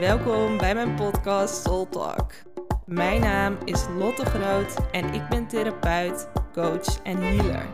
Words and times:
Welkom 0.00 0.56
bij 0.56 0.74
mijn 0.74 0.94
podcast 0.94 1.62
Soul 1.62 1.88
Talk. 1.88 2.32
Mijn 2.84 3.20
naam 3.20 3.56
is 3.64 3.86
Lotte 3.98 4.24
Groot 4.24 4.76
en 4.92 5.14
ik 5.14 5.28
ben 5.28 5.46
therapeut, 5.46 6.28
coach 6.52 7.02
en 7.02 7.16
healer. 7.16 7.66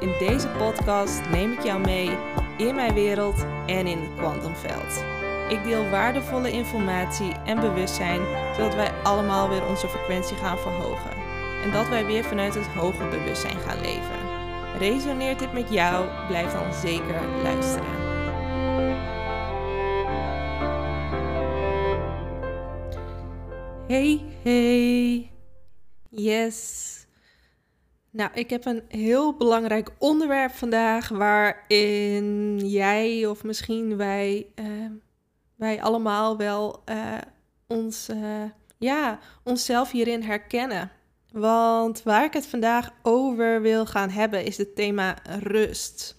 In 0.00 0.14
deze 0.18 0.48
podcast 0.48 1.20
neem 1.30 1.52
ik 1.52 1.62
jou 1.62 1.80
mee 1.80 2.10
in 2.58 2.74
mijn 2.74 2.94
wereld 2.94 3.44
en 3.66 3.86
in 3.86 3.98
het 3.98 4.14
kwantumveld. 4.16 5.04
Ik 5.48 5.64
deel 5.64 5.88
waardevolle 5.88 6.50
informatie 6.50 7.32
en 7.44 7.60
bewustzijn, 7.60 8.20
zodat 8.56 8.74
wij 8.74 8.92
allemaal 9.02 9.48
weer 9.48 9.66
onze 9.66 9.88
frequentie 9.88 10.36
gaan 10.36 10.58
verhogen. 10.58 11.12
En 11.62 11.72
dat 11.72 11.88
wij 11.88 12.06
weer 12.06 12.24
vanuit 12.24 12.54
het 12.54 12.66
hoger 12.66 13.08
bewustzijn 13.08 13.58
gaan 13.58 13.80
leven. 13.80 14.20
Resoneert 14.78 15.38
dit 15.38 15.52
met 15.52 15.72
jou? 15.72 16.06
Blijf 16.28 16.52
dan 16.52 16.74
zeker 16.74 17.20
luisteren. 17.42 17.99
Hey, 23.90 24.20
hey. 24.42 25.30
Yes. 26.10 27.06
Nou, 28.10 28.30
ik 28.34 28.50
heb 28.50 28.64
een 28.64 28.82
heel 28.88 29.36
belangrijk 29.36 29.90
onderwerp 29.98 30.52
vandaag 30.52 31.08
waarin 31.08 32.58
jij 32.68 33.26
of 33.26 33.44
misschien 33.44 33.96
wij, 33.96 34.46
uh, 34.54 34.90
wij 35.56 35.82
allemaal 35.82 36.36
wel 36.36 36.82
uh, 36.86 37.18
ons, 37.66 38.08
uh, 38.08 38.44
ja, 38.78 39.18
onszelf 39.44 39.90
hierin 39.90 40.22
herkennen. 40.22 40.90
Want 41.32 42.02
waar 42.02 42.24
ik 42.24 42.32
het 42.32 42.46
vandaag 42.46 42.90
over 43.02 43.62
wil 43.62 43.86
gaan 43.86 44.10
hebben 44.10 44.44
is 44.44 44.56
het 44.56 44.76
thema 44.76 45.16
rust. 45.38 46.16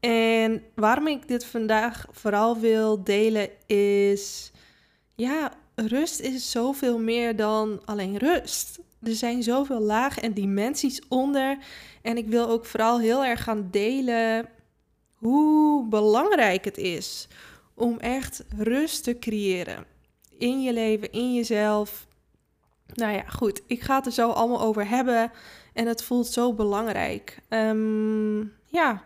En 0.00 0.62
waarom 0.74 1.06
ik 1.06 1.28
dit 1.28 1.44
vandaag 1.44 2.06
vooral 2.10 2.58
wil 2.58 3.04
delen 3.04 3.48
is, 3.66 4.52
ja, 5.14 5.52
rust 5.74 6.20
is 6.20 6.50
zoveel 6.50 6.98
meer 6.98 7.36
dan 7.36 7.80
alleen 7.84 8.16
rust. 8.16 8.78
Er 9.02 9.14
zijn 9.14 9.42
zoveel 9.42 9.80
lagen 9.80 10.22
en 10.22 10.32
dimensies 10.32 11.00
onder. 11.08 11.58
En 12.02 12.16
ik 12.16 12.26
wil 12.26 12.48
ook 12.48 12.64
vooral 12.64 13.00
heel 13.00 13.24
erg 13.24 13.42
gaan 13.42 13.68
delen 13.70 14.48
hoe 15.14 15.88
belangrijk 15.88 16.64
het 16.64 16.78
is 16.78 17.28
om 17.74 17.98
echt 17.98 18.44
rust 18.56 19.04
te 19.04 19.18
creëren. 19.18 19.84
In 20.38 20.62
je 20.62 20.72
leven, 20.72 21.12
in 21.12 21.34
jezelf. 21.34 22.06
Nou 22.94 23.12
ja, 23.12 23.22
goed. 23.28 23.62
Ik 23.66 23.80
ga 23.80 23.96
het 23.96 24.06
er 24.06 24.12
zo 24.12 24.30
allemaal 24.30 24.60
over 24.60 24.88
hebben. 24.88 25.32
En 25.72 25.86
het 25.86 26.02
voelt 26.02 26.26
zo 26.26 26.52
belangrijk. 26.54 27.38
Um, 27.48 28.52
ja. 28.64 29.04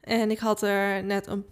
En 0.00 0.30
ik 0.30 0.38
had 0.38 0.62
er 0.62 1.04
net 1.04 1.26
een 1.26 1.44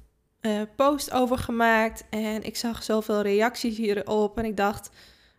uh, 0.47 0.61
post 0.77 1.11
over 1.11 1.39
gemaakt. 1.39 2.05
En 2.11 2.42
ik 2.42 2.56
zag 2.56 2.83
zoveel 2.83 3.20
reacties 3.20 3.77
hierop. 3.77 4.39
En 4.39 4.45
ik 4.45 4.56
dacht 4.56 4.91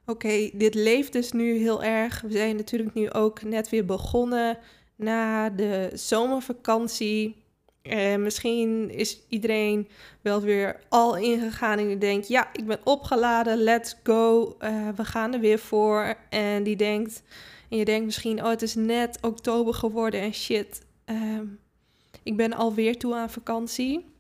oké, 0.06 0.50
dit 0.54 0.76
leeft 0.76 1.14
dus 1.14 1.32
nu 1.32 1.58
heel 1.58 1.84
erg. 1.84 2.22
We 2.22 2.32
zijn 2.32 2.56
natuurlijk 2.56 2.94
nu 2.94 3.12
ook 3.12 3.44
net 3.44 3.70
weer 3.70 3.86
begonnen 3.86 4.58
na 4.96 5.50
de 5.50 5.92
zomervakantie. 5.94 7.44
En 7.82 8.22
misschien 8.22 8.92
is 8.92 9.20
iedereen 9.30 9.88
wel 10.22 10.42
weer 10.42 10.80
al 10.90 11.18
ingegaan 11.18 11.80
en 11.80 11.88
die 11.88 11.98
denkt, 11.98 12.28
ja, 12.28 12.50
ik 12.54 12.66
ben 12.66 12.80
opgeladen, 12.84 13.58
let's 13.58 13.96
go, 14.04 14.56
uh, 14.60 14.90
we 14.96 15.06
gaan 15.06 15.34
er 15.34 15.40
weer 15.40 15.60
voor. 15.60 16.16
En 16.30 16.64
die 16.64 16.76
denkt, 16.76 17.24
en 17.70 17.78
je 17.78 17.86
denkt 17.86 18.06
misschien, 18.06 18.44
oh, 18.44 18.50
het 18.50 18.62
is 18.62 18.76
net 18.76 19.18
oktober 19.22 19.74
geworden 19.74 20.22
en 20.22 20.34
shit, 20.34 20.86
uh, 21.06 21.40
ik 22.24 22.38
ben 22.38 22.54
alweer 22.54 22.98
toe 22.98 23.16
aan 23.16 23.30
vakantie. 23.30 24.15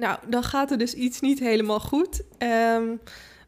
Nou, 0.00 0.18
dan 0.28 0.42
gaat 0.42 0.70
er 0.70 0.78
dus 0.78 0.94
iets 0.94 1.20
niet 1.20 1.38
helemaal 1.38 1.80
goed. 1.80 2.22
Um, 2.76 3.00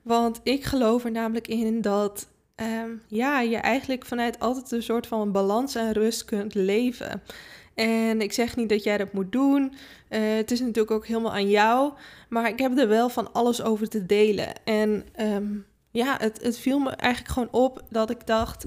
want 0.03 0.41
ik 0.43 0.65
geloof 0.65 1.05
er 1.05 1.11
namelijk 1.11 1.49
in 1.49 1.81
dat 1.81 2.29
um, 2.57 3.03
ja, 3.07 3.41
je 3.41 3.57
eigenlijk 3.57 4.05
vanuit 4.07 4.41
altijd 4.41 4.73
een 4.73 4.83
soort 4.83 5.07
van 5.07 5.33
balans 5.33 5.75
en 5.75 5.93
rust 5.93 6.25
kunt 6.25 6.55
leven. 6.55 7.23
En 7.75 8.21
ik 8.21 8.33
zeg 8.33 8.57
niet 8.57 8.69
dat 8.69 8.83
jij 8.83 8.99
dat 8.99 9.13
moet 9.13 9.33
doen. 9.33 9.75
Uh, 10.11 10.19
het 10.37 10.51
is 10.51 10.61
natuurlijk 10.61 10.91
ook 10.91 11.07
helemaal 11.07 11.33
aan 11.33 11.51
jou. 11.51 11.93
Maar 12.29 12.49
ik 12.49 12.59
heb 12.59 12.79
er 12.79 12.89
wel 12.89 13.09
van 13.09 13.33
alles 13.33 13.63
over 13.63 13.89
te 13.89 14.07
delen. 14.07 14.65
En 14.65 15.05
um, 15.21 15.67
ja, 15.91 16.17
het, 16.19 16.43
het 16.43 16.59
viel 16.59 16.79
me 16.79 16.91
eigenlijk 16.91 17.33
gewoon 17.33 17.63
op 17.63 17.83
dat 17.91 18.11
ik 18.11 18.27
dacht. 18.27 18.65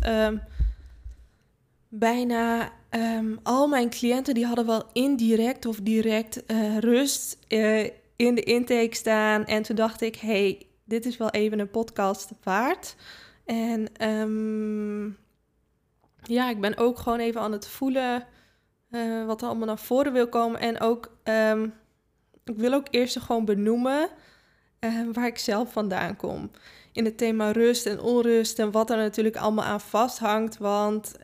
Bijna 2.00 2.72
um, 2.90 3.40
al 3.44 3.68
mijn 3.68 3.90
cliënten 3.90 4.34
die 4.34 4.46
hadden 4.46 4.66
wel 4.66 4.84
indirect 4.94 5.66
of 5.66 5.80
direct 5.80 6.44
uh, 6.48 6.78
rust 6.78 7.38
uh, 7.50 7.84
in 8.16 8.36
de 8.36 8.44
intake 8.44 8.96
staan. 8.96 9.46
En 9.46 9.64
toen 9.64 9.76
dacht 9.76 10.02
ik, 10.02 10.16
hey, 10.16 10.68
dit 10.84 11.06
is 11.06 11.18
wel 11.18 11.30
even 11.30 11.60
een 11.60 11.70
podcast 11.70 12.32
waard. 12.44 12.96
En 13.46 14.08
um, 14.10 15.18
ja, 16.24 16.50
ik 16.50 16.62
ben 16.62 16.78
ook 16.78 16.98
gewoon 16.98 17.20
even 17.20 17.42
aan 17.42 17.52
het 17.52 17.68
voelen 17.68 18.26
uh, 18.92 19.26
wat 19.26 19.42
er 19.42 19.48
allemaal 19.48 19.68
naar 19.68 19.80
voren 19.80 20.14
wil 20.14 20.30
komen. 20.30 20.60
En 20.60 20.80
ook, 20.80 21.18
um, 21.24 21.74
ik 22.44 22.56
wil 22.56 22.74
ook 22.74 22.88
eerst 22.90 23.20
gewoon 23.20 23.46
benoemen 23.46 24.10
waar 25.14 25.28
ik 25.28 25.38
zelf 25.38 25.72
vandaan 25.72 26.16
kom. 26.16 26.52
In 26.92 27.06
het 27.06 27.18
thema 27.18 27.52
rust 27.52 27.86
en 27.86 28.00
onrust 28.00 28.60
en 28.60 28.72
wat 28.72 28.90
er 28.90 28.98
natuurlijk 28.98 29.36
allemaal 29.36 29.66
aan 29.66 29.82
vasthangt. 29.82 30.58
Want 30.58 31.16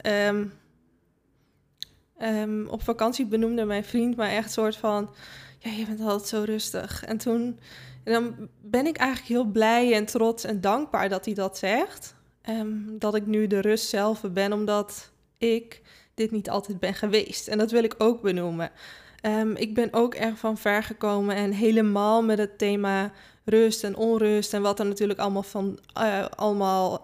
um, 2.23 2.67
op 2.67 2.83
vakantie 2.83 3.25
benoemde 3.25 3.65
mijn 3.65 3.83
vriend 3.83 4.15
mij 4.15 4.35
echt 4.35 4.51
soort 4.51 4.75
van... 4.75 5.09
Ja, 5.59 5.71
je 5.71 5.85
bent 5.85 6.01
altijd 6.01 6.27
zo 6.29 6.43
rustig. 6.45 7.05
En 7.05 7.17
toen 7.17 7.59
en 8.03 8.13
dan 8.13 8.49
ben 8.61 8.87
ik 8.87 8.97
eigenlijk 8.97 9.29
heel 9.29 9.51
blij 9.51 9.93
en 9.93 10.05
trots 10.05 10.43
en 10.43 10.61
dankbaar 10.61 11.09
dat 11.09 11.25
hij 11.25 11.33
dat 11.33 11.57
zegt. 11.57 12.15
Um, 12.49 12.95
dat 12.99 13.15
ik 13.15 13.25
nu 13.25 13.47
de 13.47 13.59
rust 13.59 13.89
zelf 13.89 14.21
ben, 14.31 14.53
omdat 14.53 15.11
ik 15.37 15.81
dit 16.13 16.31
niet 16.31 16.49
altijd 16.49 16.79
ben 16.79 16.93
geweest. 16.93 17.47
En 17.47 17.57
dat 17.57 17.71
wil 17.71 17.83
ik 17.83 17.95
ook 17.97 18.21
benoemen. 18.21 18.71
Um, 19.25 19.55
ik 19.55 19.73
ben 19.73 19.93
ook 19.93 20.15
erg 20.15 20.37
van 20.37 20.57
ver 20.57 20.83
gekomen 20.83 21.35
en 21.35 21.51
helemaal 21.51 22.23
met 22.23 22.37
het 22.37 22.57
thema 22.57 23.11
rust 23.45 23.83
en 23.83 23.95
onrust 23.95 24.53
en 24.53 24.61
wat 24.61 24.79
er 24.79 24.85
natuurlijk 24.85 25.19
allemaal 25.19 25.43
van 25.43 25.79
uh, 25.97 26.25
allemaal, 26.35 27.03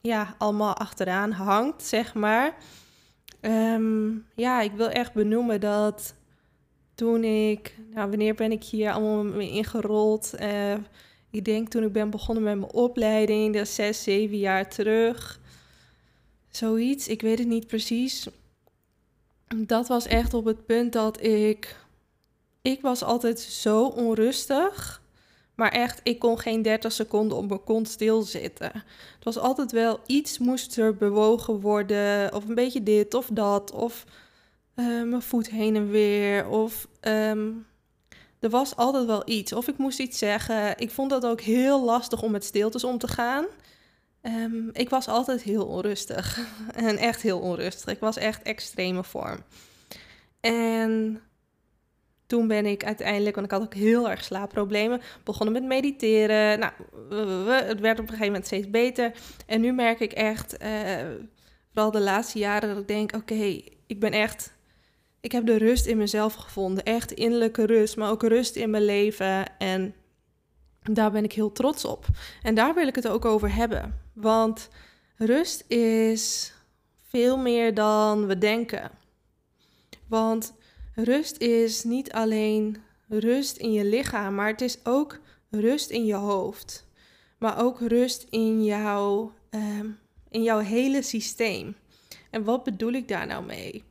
ja, 0.00 0.34
allemaal 0.38 0.76
achteraan 0.76 1.32
hangt, 1.32 1.82
zeg 1.82 2.14
maar. 2.14 2.54
Um, 3.44 4.26
ja, 4.34 4.60
ik 4.60 4.72
wil 4.72 4.88
echt 4.88 5.12
benoemen 5.12 5.60
dat 5.60 6.14
toen 6.94 7.24
ik, 7.24 7.76
nou, 7.94 8.08
wanneer 8.08 8.34
ben 8.34 8.52
ik 8.52 8.64
hier 8.64 8.92
allemaal 8.92 9.24
mee 9.24 9.50
ingerold? 9.50 10.32
Uh, 10.40 10.74
ik 11.30 11.44
denk 11.44 11.68
toen 11.68 11.82
ik 11.82 11.92
ben 11.92 12.10
begonnen 12.10 12.44
met 12.44 12.58
mijn 12.58 12.72
opleiding, 12.72 13.54
dat 13.54 13.62
is 13.62 13.74
zes, 13.74 14.02
zeven 14.02 14.38
jaar 14.38 14.68
terug. 14.68 15.40
Zoiets, 16.50 17.08
ik 17.08 17.22
weet 17.22 17.38
het 17.38 17.48
niet 17.48 17.66
precies. 17.66 18.26
Dat 19.56 19.88
was 19.88 20.06
echt 20.06 20.34
op 20.34 20.44
het 20.44 20.66
punt 20.66 20.92
dat 20.92 21.22
ik. 21.22 21.76
Ik 22.62 22.80
was 22.80 23.02
altijd 23.02 23.40
zo 23.40 23.86
onrustig. 23.86 25.01
Maar 25.54 25.70
echt, 25.70 26.00
ik 26.02 26.18
kon 26.18 26.38
geen 26.38 26.62
30 26.62 26.92
seconden 26.92 27.36
op 27.36 27.48
mijn 27.48 27.64
kont 27.64 27.88
stilzitten. 27.88 28.72
Het 29.14 29.24
was 29.24 29.38
altijd 29.38 29.72
wel 29.72 30.00
iets 30.06 30.38
moest 30.38 30.76
er 30.76 30.96
bewogen 30.96 31.60
worden. 31.60 32.34
Of 32.34 32.48
een 32.48 32.54
beetje 32.54 32.82
dit 32.82 33.14
of 33.14 33.28
dat. 33.32 33.70
Of 33.70 34.04
uh, 34.76 34.86
mijn 34.86 35.22
voet 35.22 35.50
heen 35.50 35.76
en 35.76 35.90
weer. 35.90 36.48
Of 36.48 36.88
um, 37.00 37.66
er 38.40 38.50
was 38.50 38.76
altijd 38.76 39.06
wel 39.06 39.22
iets. 39.24 39.52
Of 39.52 39.68
ik 39.68 39.78
moest 39.78 39.98
iets 39.98 40.18
zeggen. 40.18 40.78
Ik 40.78 40.90
vond 40.90 41.10
dat 41.10 41.26
ook 41.26 41.40
heel 41.40 41.84
lastig 41.84 42.22
om 42.22 42.30
met 42.30 42.44
stiltes 42.44 42.84
om 42.84 42.98
te 42.98 43.08
gaan. 43.08 43.46
Um, 44.22 44.70
ik 44.72 44.90
was 44.90 45.08
altijd 45.08 45.42
heel 45.42 45.66
onrustig. 45.66 46.38
en 46.74 46.96
echt 46.96 47.22
heel 47.22 47.38
onrustig. 47.38 47.92
Ik 47.92 48.00
was 48.00 48.16
echt 48.16 48.42
extreme 48.42 49.04
vorm. 49.04 49.38
En 50.40 51.20
toen 52.32 52.46
ben 52.46 52.66
ik 52.66 52.84
uiteindelijk, 52.84 53.34
want 53.34 53.46
ik 53.46 53.52
had 53.52 53.62
ook 53.62 53.74
heel 53.74 54.10
erg 54.10 54.24
slaapproblemen, 54.24 55.00
begonnen 55.24 55.52
met 55.52 55.64
mediteren. 55.64 56.58
Nou, 56.58 56.72
het 57.52 57.80
werd 57.80 57.98
op 57.98 58.04
een 58.04 58.08
gegeven 58.08 58.26
moment 58.26 58.46
steeds 58.46 58.70
beter. 58.70 59.12
En 59.46 59.60
nu 59.60 59.72
merk 59.72 60.00
ik 60.00 60.12
echt, 60.12 60.62
uh, 60.62 60.68
vooral 61.72 61.90
de 61.90 62.00
laatste 62.00 62.38
jaren, 62.38 62.68
dat 62.68 62.78
ik 62.78 62.88
denk: 62.88 63.14
oké, 63.14 63.60
ik 63.86 64.00
ben 64.00 64.12
echt 64.12 64.52
ik 65.20 65.32
heb 65.32 65.46
de 65.46 65.56
rust 65.56 65.86
in 65.86 65.96
mezelf 65.96 66.34
gevonden. 66.34 66.84
Echt 66.84 67.12
innerlijke 67.12 67.66
rust, 67.66 67.96
maar 67.96 68.10
ook 68.10 68.22
rust 68.22 68.56
in 68.56 68.70
mijn 68.70 68.84
leven. 68.84 69.58
En 69.58 69.94
daar 70.82 71.10
ben 71.10 71.24
ik 71.24 71.32
heel 71.32 71.52
trots 71.52 71.84
op. 71.84 72.06
En 72.42 72.54
daar 72.54 72.74
wil 72.74 72.86
ik 72.86 72.94
het 72.94 73.08
ook 73.08 73.24
over 73.24 73.54
hebben. 73.54 74.00
Want 74.12 74.68
rust 75.16 75.64
is 75.68 76.54
veel 77.00 77.36
meer 77.36 77.74
dan 77.74 78.26
we 78.26 78.38
denken. 78.38 78.90
Want 80.08 80.54
rust 80.94 81.38
is 81.38 81.84
niet 81.84 82.12
alleen 82.12 82.76
rust 83.08 83.56
in 83.56 83.72
je 83.72 83.84
lichaam, 83.84 84.34
maar 84.34 84.48
het 84.48 84.60
is 84.60 84.78
ook 84.84 85.18
rust 85.50 85.90
in 85.90 86.04
je 86.04 86.14
hoofd. 86.14 86.86
Maar 87.38 87.62
ook 87.62 87.80
rust 87.80 88.26
in 88.30 88.64
jouw, 88.64 89.32
um, 89.50 89.98
in 90.28 90.42
jouw 90.42 90.58
hele 90.58 91.02
systeem. 91.02 91.76
En 92.30 92.44
wat 92.44 92.64
bedoel 92.64 92.92
ik 92.92 93.08
daar 93.08 93.26
nou 93.26 93.44
mee? 93.44 93.84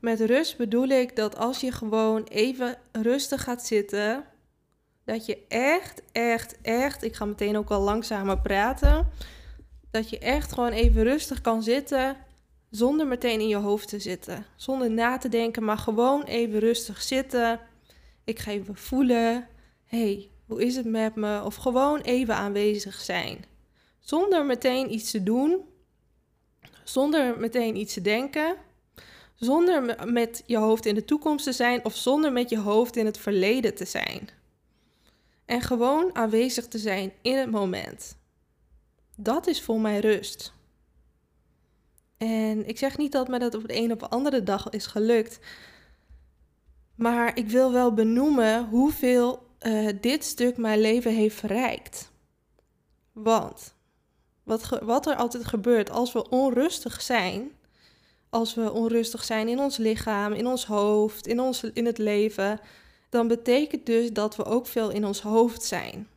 Met 0.00 0.20
rust 0.20 0.56
bedoel 0.56 0.88
ik 0.88 1.16
dat 1.16 1.36
als 1.36 1.60
je 1.60 1.72
gewoon 1.72 2.24
even 2.24 2.78
rustig 2.92 3.42
gaat 3.42 3.66
zitten, 3.66 4.24
dat 5.04 5.26
je 5.26 5.38
echt, 5.48 6.02
echt, 6.12 6.60
echt, 6.62 7.02
ik 7.02 7.14
ga 7.14 7.24
meteen 7.24 7.56
ook 7.56 7.70
al 7.70 7.80
langzamer 7.80 8.38
praten, 8.38 9.08
dat 9.90 10.10
je 10.10 10.18
echt 10.18 10.52
gewoon 10.52 10.72
even 10.72 11.02
rustig 11.02 11.40
kan 11.40 11.62
zitten 11.62 12.16
zonder 12.70 13.06
meteen 13.06 13.40
in 13.40 13.48
je 13.48 13.56
hoofd 13.56 13.88
te 13.88 13.98
zitten. 13.98 14.46
Zonder 14.56 14.90
na 14.90 15.18
te 15.18 15.28
denken, 15.28 15.64
maar 15.64 15.78
gewoon 15.78 16.22
even 16.22 16.58
rustig 16.58 17.02
zitten. 17.02 17.60
Ik 18.24 18.38
ga 18.38 18.50
even 18.50 18.76
voelen, 18.76 19.48
hey, 19.84 20.30
hoe 20.46 20.64
is 20.64 20.76
het 20.76 20.86
met 20.86 21.14
me? 21.14 21.42
Of 21.44 21.54
gewoon 21.54 22.00
even 22.00 22.34
aanwezig 22.34 23.00
zijn. 23.00 23.44
Zonder 24.00 24.44
meteen 24.44 24.92
iets 24.92 25.10
te 25.10 25.22
doen, 25.22 25.64
zonder 26.84 27.38
meteen 27.38 27.76
iets 27.76 27.94
te 27.94 28.00
denken, 28.00 28.56
zonder 29.34 30.08
met 30.12 30.42
je 30.46 30.56
hoofd 30.56 30.86
in 30.86 30.94
de 30.94 31.04
toekomst 31.04 31.44
te 31.44 31.52
zijn 31.52 31.84
of 31.84 31.96
zonder 31.96 32.32
met 32.32 32.50
je 32.50 32.58
hoofd 32.58 32.96
in 32.96 33.06
het 33.06 33.18
verleden 33.18 33.74
te 33.74 33.84
zijn. 33.84 34.28
En 35.44 35.60
gewoon 35.60 36.14
aanwezig 36.14 36.68
te 36.68 36.78
zijn 36.78 37.12
in 37.22 37.36
het 37.36 37.50
moment. 37.50 38.16
Dat 39.16 39.46
is 39.46 39.62
voor 39.62 39.80
mij 39.80 39.98
rust. 39.98 40.55
En 42.16 42.68
ik 42.68 42.78
zeg 42.78 42.96
niet 42.96 43.12
dat 43.12 43.28
me 43.28 43.38
dat 43.38 43.54
op 43.54 43.68
de 43.68 43.76
een 43.76 43.88
de 43.88 44.08
andere 44.08 44.42
dag 44.42 44.70
is 44.70 44.86
gelukt. 44.86 45.38
Maar 46.94 47.38
ik 47.38 47.48
wil 47.48 47.72
wel 47.72 47.94
benoemen 47.94 48.68
hoeveel 48.68 49.46
uh, 49.60 49.88
dit 50.00 50.24
stuk 50.24 50.56
mijn 50.56 50.80
leven 50.80 51.14
heeft 51.14 51.36
verrijkt. 51.36 52.10
Want 53.12 53.74
wat, 54.42 54.68
wat 54.82 55.06
er 55.06 55.16
altijd 55.16 55.44
gebeurt 55.44 55.90
als 55.90 56.12
we 56.12 56.28
onrustig 56.28 57.02
zijn, 57.02 57.50
als 58.28 58.54
we 58.54 58.72
onrustig 58.72 59.24
zijn 59.24 59.48
in 59.48 59.58
ons 59.58 59.76
lichaam, 59.76 60.32
in 60.32 60.46
ons 60.46 60.66
hoofd, 60.66 61.26
in, 61.26 61.54
in 61.72 61.86
het 61.86 61.98
leven, 61.98 62.60
dan 63.08 63.28
betekent 63.28 63.86
dus 63.86 64.12
dat 64.12 64.36
we 64.36 64.44
ook 64.44 64.66
veel 64.66 64.90
in 64.90 65.04
ons 65.04 65.20
hoofd 65.20 65.62
zijn. 65.62 66.08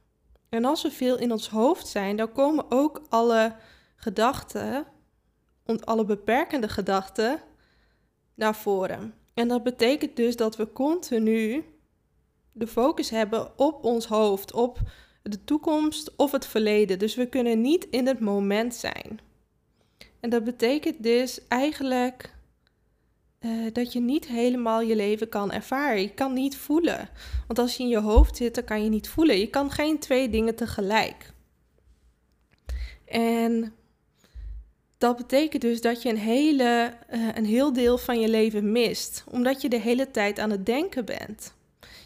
En 0.49 0.65
als 0.65 0.81
we 0.81 0.91
veel 0.91 1.17
in 1.17 1.31
ons 1.31 1.49
hoofd 1.49 1.87
zijn, 1.87 2.15
dan 2.15 2.31
komen 2.31 2.65
ook 2.69 3.01
alle 3.09 3.55
gedachten, 3.95 4.85
alle 5.77 6.05
beperkende 6.05 6.69
gedachten, 6.69 7.41
naar 8.35 8.55
voren. 8.55 9.13
En 9.33 9.47
dat 9.47 9.63
betekent 9.63 10.15
dus 10.15 10.35
dat 10.35 10.55
we 10.55 10.71
continu 10.71 11.65
de 12.51 12.67
focus 12.67 13.09
hebben 13.09 13.59
op 13.59 13.83
ons 13.83 14.05
hoofd, 14.05 14.53
op 14.53 14.79
de 15.21 15.43
toekomst 15.43 16.15
of 16.15 16.31
het 16.31 16.45
verleden. 16.45 16.99
Dus 16.99 17.15
we 17.15 17.25
kunnen 17.25 17.61
niet 17.61 17.87
in 17.89 18.07
het 18.07 18.19
moment 18.19 18.75
zijn. 18.75 19.19
En 20.19 20.29
dat 20.29 20.43
betekent 20.43 21.03
dus 21.03 21.47
eigenlijk 21.47 22.33
uh, 23.39 23.73
dat 23.73 23.93
je 23.93 23.99
niet 23.99 24.27
helemaal 24.27 24.81
je 24.81 24.95
leven 24.95 25.29
kan 25.29 25.51
ervaren. 25.51 26.01
Je 26.01 26.13
kan 26.13 26.33
niet 26.33 26.57
voelen. 26.57 27.09
Want 27.47 27.59
als 27.59 27.77
je 27.77 27.83
in 27.83 27.89
je 27.89 27.99
hoofd 27.99 28.37
zit, 28.37 28.55
dan 28.55 28.63
kan 28.63 28.83
je 28.83 28.89
niet 28.89 29.09
voelen. 29.09 29.39
Je 29.39 29.47
kan 29.47 29.71
geen 29.71 29.99
twee 29.99 30.29
dingen 30.29 30.55
tegelijk. 30.55 31.33
En 33.05 33.73
dat 34.99 35.17
betekent 35.17 35.61
dus 35.61 35.81
dat 35.81 36.01
je 36.01 36.09
een, 36.09 36.17
hele, 36.17 36.93
uh, 37.13 37.27
een 37.35 37.45
heel 37.45 37.73
deel 37.73 37.97
van 37.97 38.19
je 38.19 38.29
leven 38.29 38.71
mist. 38.71 39.23
Omdat 39.31 39.61
je 39.61 39.69
de 39.69 39.79
hele 39.79 40.11
tijd 40.11 40.39
aan 40.39 40.49
het 40.49 40.65
denken 40.65 41.05
bent. 41.05 41.53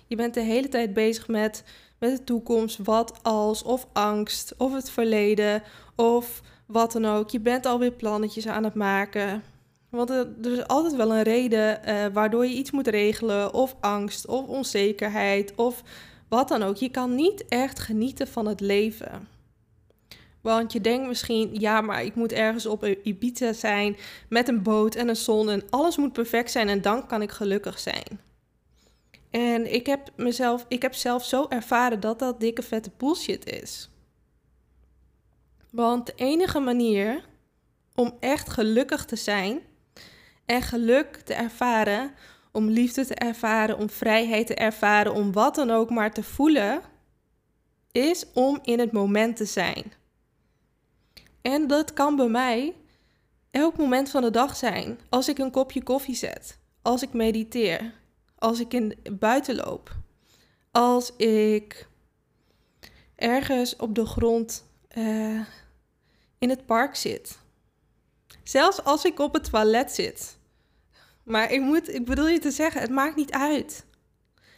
Je 0.07 0.15
bent 0.15 0.33
de 0.33 0.41
hele 0.41 0.69
tijd 0.69 0.93
bezig 0.93 1.27
met, 1.27 1.63
met 1.99 2.17
de 2.17 2.23
toekomst, 2.23 2.79
wat 2.83 3.23
als, 3.23 3.63
of 3.63 3.87
angst, 3.93 4.53
of 4.57 4.73
het 4.73 4.89
verleden, 4.89 5.63
of 5.95 6.41
wat 6.65 6.91
dan 6.91 7.05
ook. 7.05 7.29
Je 7.29 7.39
bent 7.39 7.65
alweer 7.65 7.91
plannetjes 7.91 8.47
aan 8.47 8.63
het 8.63 8.75
maken. 8.75 9.43
Want 9.89 10.09
er, 10.09 10.27
is 10.41 10.67
altijd 10.67 10.95
wel 10.95 11.13
een 11.13 11.23
reden 11.23 11.79
uh, 11.87 12.05
waardoor 12.13 12.45
je 12.45 12.55
iets 12.55 12.71
moet 12.71 12.87
regelen, 12.87 13.53
of 13.53 13.75
angst, 13.79 14.27
of 14.27 14.47
onzekerheid, 14.47 15.53
of 15.55 15.83
wat 16.27 16.47
dan 16.47 16.63
ook. 16.63 16.75
Je 16.75 16.89
kan 16.89 17.15
niet 17.15 17.45
echt 17.47 17.79
genieten 17.79 18.27
van 18.27 18.47
het 18.47 18.59
leven. 18.59 19.32
Want 20.43 20.73
je 20.73 20.81
denkt 20.81 21.07
misschien, 21.07 21.59
ja, 21.59 21.81
maar 21.81 22.03
ik 22.03 22.15
moet 22.15 22.31
ergens 22.31 22.65
op 22.65 22.85
Ibiza 22.85 23.53
zijn 23.53 23.97
met 24.29 24.47
een 24.47 24.61
boot 24.61 24.95
en 24.95 25.07
een 25.07 25.15
zon 25.15 25.49
en 25.49 25.63
alles 25.69 25.97
moet 25.97 26.13
perfect 26.13 26.51
zijn 26.51 26.69
en 26.69 26.81
dan 26.81 27.07
kan 27.07 27.21
ik 27.21 27.31
gelukkig 27.31 27.79
zijn. 27.79 28.19
En 29.29 29.73
ik 29.73 29.85
heb 29.85 30.11
mezelf, 30.15 30.65
ik 30.67 30.81
heb 30.81 30.93
zelf 30.93 31.25
zo 31.25 31.45
ervaren 31.49 31.99
dat 31.99 32.19
dat 32.19 32.39
dikke 32.39 32.61
vette 32.61 32.91
bullshit 32.97 33.61
is. 33.61 33.89
Want 35.69 36.05
de 36.05 36.13
enige 36.15 36.59
manier 36.59 37.25
om 37.95 38.17
echt 38.19 38.49
gelukkig 38.49 39.05
te 39.05 39.15
zijn 39.15 39.61
en 40.45 40.61
geluk 40.61 41.15
te 41.15 41.33
ervaren, 41.33 42.11
om 42.51 42.69
liefde 42.69 43.05
te 43.05 43.15
ervaren, 43.15 43.77
om 43.77 43.89
vrijheid 43.89 44.47
te 44.47 44.55
ervaren, 44.55 45.13
om 45.13 45.31
wat 45.31 45.55
dan 45.55 45.69
ook 45.69 45.89
maar 45.89 46.13
te 46.13 46.23
voelen, 46.23 46.81
is 47.91 48.25
om 48.33 48.59
in 48.63 48.79
het 48.79 48.91
moment 48.91 49.35
te 49.35 49.45
zijn. 49.45 50.01
En 51.43 51.67
dat 51.67 51.93
kan 51.93 52.15
bij 52.15 52.27
mij 52.27 52.75
elk 53.51 53.77
moment 53.77 54.09
van 54.09 54.21
de 54.21 54.31
dag 54.31 54.55
zijn. 54.55 54.99
Als 55.09 55.27
ik 55.27 55.37
een 55.37 55.51
kopje 55.51 55.83
koffie 55.83 56.15
zet, 56.15 56.59
als 56.81 57.01
ik 57.01 57.13
mediteer, 57.13 57.93
als 58.35 58.59
ik 58.59 58.73
in 58.73 58.97
buiten 59.19 59.55
loop, 59.55 59.95
als 60.71 61.15
ik 61.15 61.87
ergens 63.15 63.75
op 63.75 63.95
de 63.95 64.05
grond 64.05 64.65
uh, 64.97 65.45
in 66.37 66.49
het 66.49 66.65
park 66.65 66.95
zit. 66.95 67.37
Zelfs 68.43 68.83
als 68.83 69.05
ik 69.05 69.19
op 69.19 69.33
het 69.33 69.49
toilet 69.49 69.91
zit. 69.91 70.37
Maar 71.23 71.51
ik, 71.51 71.61
moet, 71.61 71.93
ik 71.93 72.05
bedoel 72.05 72.27
je 72.27 72.39
te 72.39 72.51
zeggen, 72.51 72.81
het 72.81 72.89
maakt 72.89 73.15
niet 73.15 73.31
uit. 73.31 73.85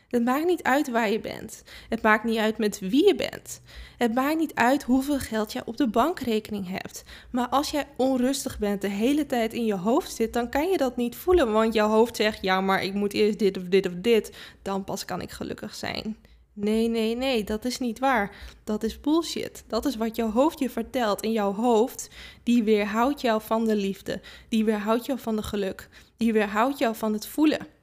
Het 0.07 0.23
maakt 0.23 0.45
niet 0.45 0.63
uit 0.63 0.89
waar 0.89 1.09
je 1.09 1.19
bent. 1.19 1.63
Het 1.89 2.01
maakt 2.01 2.23
niet 2.23 2.37
uit 2.37 2.57
met 2.57 2.79
wie 2.79 3.05
je 3.07 3.15
bent. 3.15 3.61
Het 3.97 4.13
maakt 4.13 4.37
niet 4.37 4.55
uit 4.55 4.83
hoeveel 4.83 5.19
geld 5.19 5.53
je 5.53 5.61
op 5.65 5.77
de 5.77 5.87
bankrekening 5.87 6.69
hebt. 6.69 7.03
Maar 7.31 7.47
als 7.47 7.69
jij 7.69 7.87
onrustig 7.97 8.59
bent, 8.59 8.81
de 8.81 8.89
hele 8.89 9.25
tijd 9.25 9.53
in 9.53 9.65
je 9.65 9.75
hoofd 9.75 10.13
zit, 10.15 10.33
dan 10.33 10.49
kan 10.49 10.69
je 10.69 10.77
dat 10.77 10.97
niet 10.97 11.15
voelen. 11.15 11.51
Want 11.51 11.73
jouw 11.73 11.89
hoofd 11.89 12.15
zegt: 12.15 12.41
ja, 12.41 12.61
maar 12.61 12.83
ik 12.83 12.93
moet 12.93 13.13
eerst 13.13 13.39
dit 13.39 13.57
of 13.57 13.63
dit 13.63 13.87
of 13.87 13.93
dit. 13.95 14.37
Dan 14.61 14.83
pas 14.83 15.05
kan 15.05 15.21
ik 15.21 15.31
gelukkig 15.31 15.75
zijn. 15.75 16.17
Nee, 16.53 16.87
nee, 16.87 17.15
nee, 17.15 17.43
dat 17.43 17.65
is 17.65 17.79
niet 17.79 17.99
waar. 17.99 18.35
Dat 18.63 18.83
is 18.83 19.01
bullshit. 19.01 19.63
Dat 19.67 19.85
is 19.85 19.95
wat 19.95 20.15
jouw 20.15 20.31
hoofd 20.31 20.59
je 20.59 20.69
vertelt. 20.69 21.21
En 21.21 21.31
jouw 21.31 21.53
hoofd, 21.53 22.09
die 22.43 22.63
weerhoudt 22.63 23.21
jou 23.21 23.41
van 23.41 23.65
de 23.65 23.75
liefde. 23.75 24.21
Die 24.49 24.65
weerhoudt 24.65 25.05
jou 25.05 25.19
van 25.19 25.35
de 25.35 25.43
geluk. 25.43 25.89
Die 26.17 26.33
weerhoudt 26.33 26.77
jou 26.77 26.95
van 26.95 27.13
het 27.13 27.27
voelen. 27.27 27.74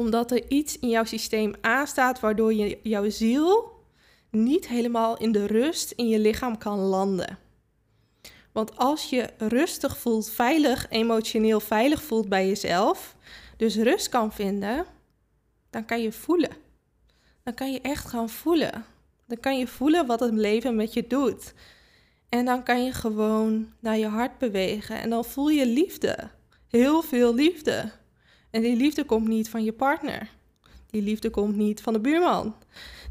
Omdat 0.00 0.30
er 0.30 0.50
iets 0.50 0.78
in 0.78 0.88
jouw 0.88 1.04
systeem 1.04 1.54
aanstaat 1.60 2.20
waardoor 2.20 2.54
je, 2.54 2.78
jouw 2.82 3.10
ziel 3.10 3.72
niet 4.30 4.68
helemaal 4.68 5.18
in 5.18 5.32
de 5.32 5.46
rust 5.46 5.90
in 5.90 6.08
je 6.08 6.18
lichaam 6.18 6.58
kan 6.58 6.78
landen. 6.78 7.38
Want 8.52 8.76
als 8.76 9.10
je 9.10 9.28
rustig 9.38 9.98
voelt, 9.98 10.30
veilig, 10.30 10.86
emotioneel 10.88 11.60
veilig 11.60 12.02
voelt 12.02 12.28
bij 12.28 12.46
jezelf, 12.46 13.16
dus 13.56 13.76
rust 13.76 14.08
kan 14.08 14.32
vinden, 14.32 14.86
dan 15.70 15.84
kan 15.84 16.02
je 16.02 16.12
voelen 16.12 16.68
dan 17.42 17.54
kan 17.54 17.72
je 17.72 17.80
echt 17.80 18.06
gaan 18.06 18.28
voelen. 18.28 18.84
Dan 19.26 19.40
kan 19.40 19.58
je 19.58 19.66
voelen 19.66 20.06
wat 20.06 20.20
het 20.20 20.34
leven 20.34 20.76
met 20.76 20.92
je 20.92 21.06
doet. 21.06 21.54
En 22.28 22.44
dan 22.44 22.62
kan 22.62 22.84
je 22.84 22.92
gewoon 22.92 23.72
naar 23.80 23.98
je 23.98 24.06
hart 24.06 24.38
bewegen 24.38 25.00
en 25.00 25.10
dan 25.10 25.24
voel 25.24 25.48
je 25.48 25.66
liefde. 25.66 26.30
Heel 26.68 27.02
veel 27.02 27.34
liefde. 27.34 27.90
En 28.50 28.62
die 28.62 28.76
liefde 28.76 29.04
komt 29.04 29.28
niet 29.28 29.48
van 29.48 29.64
je 29.64 29.72
partner. 29.72 30.30
Die 30.90 31.02
liefde 31.02 31.30
komt 31.30 31.56
niet 31.56 31.82
van 31.82 31.92
de 31.92 32.00
buurman. 32.00 32.54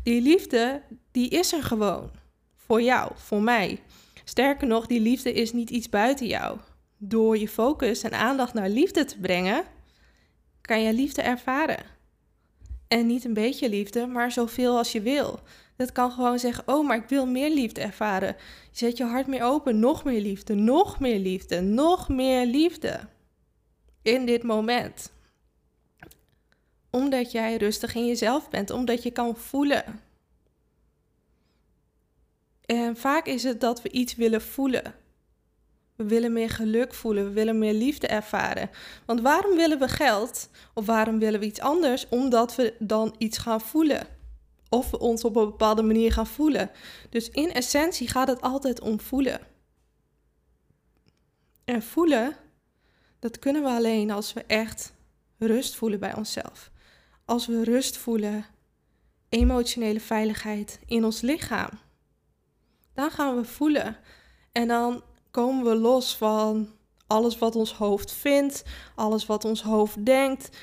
Die 0.04 0.22
liefde, 0.22 0.82
die 1.12 1.30
is 1.30 1.54
er 1.54 1.64
gewoon. 1.64 2.10
Voor 2.56 2.82
jou, 2.82 3.12
voor 3.16 3.42
mij. 3.42 3.80
Sterker 4.24 4.68
nog, 4.68 4.88
die 4.88 5.00
liefde 5.00 5.34
is 5.34 5.54
niet 5.54 5.70
iets 5.70 5.90
buiten 5.90 6.28
jou. 6.28 6.58
Door 6.98 7.38
je 7.38 7.48
focus 7.48 8.02
en 8.02 8.14
aandacht 8.14 8.54
naar 8.54 8.70
liefde 8.70 9.06
te 9.06 9.20
brengen, 9.20 9.64
kan 10.62 10.82
je 10.82 10.94
liefde 10.94 11.22
ervaren. 11.22 11.84
En 12.88 13.08
niet 13.08 13.26
een 13.26 13.34
beetje 13.34 13.70
liefde, 13.70 14.06
maar 14.08 14.32
zoveel 14.32 14.78
als 14.78 14.92
je 14.92 15.02
wil. 15.02 15.40
Dat 15.76 15.92
kan 15.92 16.12
gewoon 16.12 16.40
zeggen: 16.40 16.64
Oh, 16.68 16.88
maar 16.88 16.98
ik 16.98 17.10
wil 17.10 17.26
meer 17.26 17.50
liefde 17.50 17.82
ervaren. 17.82 18.36
Zet 18.72 18.98
je 18.98 19.04
hart 19.04 19.28
meer 19.28 19.44
open, 19.44 19.80
nog 19.80 20.04
meer 20.04 20.22
liefde, 20.22 20.54
nog 20.54 21.00
meer 21.00 21.20
liefde, 21.20 21.62
nog 21.62 22.10
meer 22.10 22.46
liefde. 22.46 23.00
In 24.02 24.26
dit 24.26 24.44
moment. 24.44 25.12
Omdat 26.90 27.32
jij 27.32 27.58
rustig 27.58 27.96
in 27.96 28.06
jezelf 28.08 28.50
bent, 28.50 28.70
omdat 28.70 29.04
je 29.04 29.12
kan 29.12 29.36
voelen. 29.36 30.02
En 32.66 32.98
vaak 32.98 33.26
is 33.26 33.44
het 33.44 33.62
dat 33.62 33.82
we 33.82 33.92
iets 33.92 34.16
willen 34.16 34.42
voelen. 34.42 34.94
We 35.96 36.04
willen 36.04 36.34
meer 36.34 36.50
geluk 36.50 36.94
voelen, 36.94 37.24
we 37.24 37.32
willen 37.32 37.60
meer 37.60 37.74
liefde 37.74 38.08
ervaren. 38.08 38.70
Want 39.06 39.22
waarom 39.22 39.56
willen 39.56 39.80
we 39.80 39.88
geld 39.88 40.50
of 40.74 40.86
waarom 40.86 41.20
willen 41.20 41.40
we 41.40 41.46
iets 41.46 41.60
anders? 41.60 42.10
Omdat 42.10 42.56
we 42.56 42.74
dan 42.80 43.16
iets 43.18 43.38
gaan 43.38 43.62
voelen. 43.62 44.08
Of 44.70 44.92
we 44.92 45.00
ons 45.00 45.24
op 45.24 45.36
een 45.36 45.46
bepaalde 45.46 45.82
manier 45.82 46.14
gaan 46.14 46.28
voelen. 46.28 46.72
Dus 47.10 47.30
in 47.30 47.52
essentie 47.52 48.08
gaat 48.08 48.28
het 48.28 48.42
altijd 48.42 48.82
om 48.82 49.00
voelen. 49.00 49.40
En 51.66 51.84
voelen, 51.84 52.36
dat 53.20 53.40
kunnen 53.40 53.64
we 53.64 53.70
alleen 53.70 54.12
als 54.12 54.34
we 54.34 54.44
echt 54.48 54.94
rust 55.38 55.76
voelen 55.76 56.00
bij 56.00 56.16
onszelf. 56.16 56.72
Als 57.30 57.48
we 57.48 57.64
rust 57.64 57.98
voelen 57.98 58.46
emotionele 59.30 60.00
veiligheid 60.00 60.80
in 60.86 61.06
ons 61.06 61.22
lichaam. 61.22 61.70
Dan 62.94 63.12
gaan 63.12 63.36
we 63.36 63.46
voelen. 63.46 63.98
En 64.52 64.68
dan 64.68 65.04
komen 65.32 65.66
we 65.66 65.76
los 65.76 66.16
van 66.16 66.70
alles 67.08 67.38
wat 67.38 67.56
ons 67.56 67.74
hoofd 67.74 68.12
vindt, 68.12 68.64
alles 68.96 69.26
wat 69.26 69.46
ons 69.46 69.62
hoofd 69.62 70.06
denkt, 70.06 70.58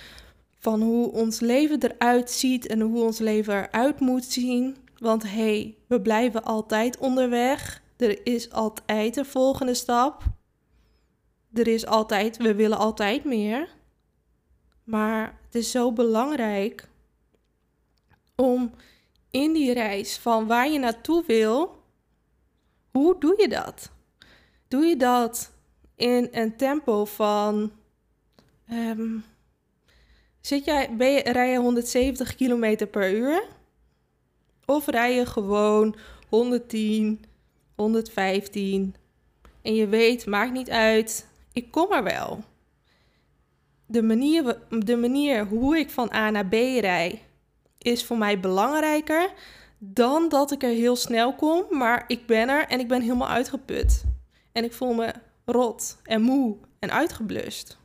van 0.58 0.82
hoe 0.82 1.12
ons 1.12 1.40
leven 1.40 1.82
eruit 1.82 2.30
ziet 2.30 2.66
en 2.66 2.80
hoe 2.80 3.02
ons 3.02 3.18
leven 3.18 3.54
eruit 3.54 4.00
moet 4.00 4.25
zien. 4.25 4.76
Want 4.99 5.23
hé, 5.23 5.28
hey, 5.28 5.76
we 5.88 6.00
blijven 6.00 6.44
altijd 6.44 6.99
onderweg. 6.99 7.82
Er 7.96 8.26
is 8.26 8.50
altijd 8.50 9.16
een 9.16 9.26
volgende 9.26 9.75
stap. 9.75 10.23
Er 11.52 11.68
is 11.68 11.87
altijd, 11.87 12.37
we 12.37 12.54
willen 12.54 12.78
altijd 12.78 13.25
meer. 13.25 13.75
Maar 14.86 15.38
het 15.44 15.54
is 15.54 15.70
zo 15.70 15.92
belangrijk 15.92 16.88
om 18.34 18.74
in 19.30 19.52
die 19.52 19.72
reis 19.72 20.18
van 20.18 20.46
waar 20.46 20.68
je 20.68 20.78
naartoe 20.78 21.24
wil, 21.26 21.82
hoe 22.90 23.18
doe 23.18 23.34
je 23.40 23.48
dat? 23.48 23.90
Doe 24.68 24.84
je 24.84 24.96
dat 24.96 25.52
in 25.96 26.28
een 26.30 26.56
tempo 26.56 27.04
van. 27.04 27.72
Um, 28.72 29.24
zit 30.40 30.64
jij, 30.64 30.90
je, 30.98 31.22
rij 31.32 31.50
je 31.50 31.58
170 31.58 32.34
km 32.34 32.86
per 32.90 33.12
uur? 33.12 33.46
Of 34.64 34.86
rij 34.86 35.14
je 35.14 35.26
gewoon 35.26 35.96
110, 36.28 37.24
115 37.74 38.94
en 39.62 39.74
je 39.74 39.86
weet, 39.86 40.26
maakt 40.26 40.52
niet 40.52 40.70
uit, 40.70 41.26
ik 41.52 41.70
kom 41.70 41.92
er 41.92 42.02
wel. 42.02 42.44
De 43.86 44.02
manier, 44.02 44.58
de 44.68 44.96
manier 44.96 45.46
hoe 45.46 45.78
ik 45.78 45.90
van 45.90 46.12
A 46.12 46.30
naar 46.30 46.46
B 46.46 46.52
rij 46.52 47.22
is 47.78 48.04
voor 48.04 48.18
mij 48.18 48.40
belangrijker 48.40 49.32
dan 49.78 50.28
dat 50.28 50.50
ik 50.50 50.62
er 50.62 50.70
heel 50.70 50.96
snel 50.96 51.34
kom, 51.34 51.64
maar 51.70 52.04
ik 52.06 52.26
ben 52.26 52.48
er 52.48 52.66
en 52.66 52.80
ik 52.80 52.88
ben 52.88 53.00
helemaal 53.00 53.28
uitgeput. 53.28 54.04
En 54.52 54.64
ik 54.64 54.72
voel 54.72 54.94
me 54.94 55.12
rot 55.44 55.96
en 56.02 56.22
moe 56.22 56.56
en 56.78 56.90
uitgeblust. 56.90 57.78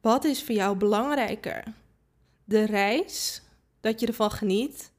Wat 0.00 0.24
is 0.24 0.42
voor 0.42 0.54
jou 0.54 0.76
belangrijker? 0.76 1.62
De 2.44 2.64
reis, 2.64 3.42
dat 3.80 4.00
je 4.00 4.06
ervan 4.06 4.30
geniet, 4.30 4.92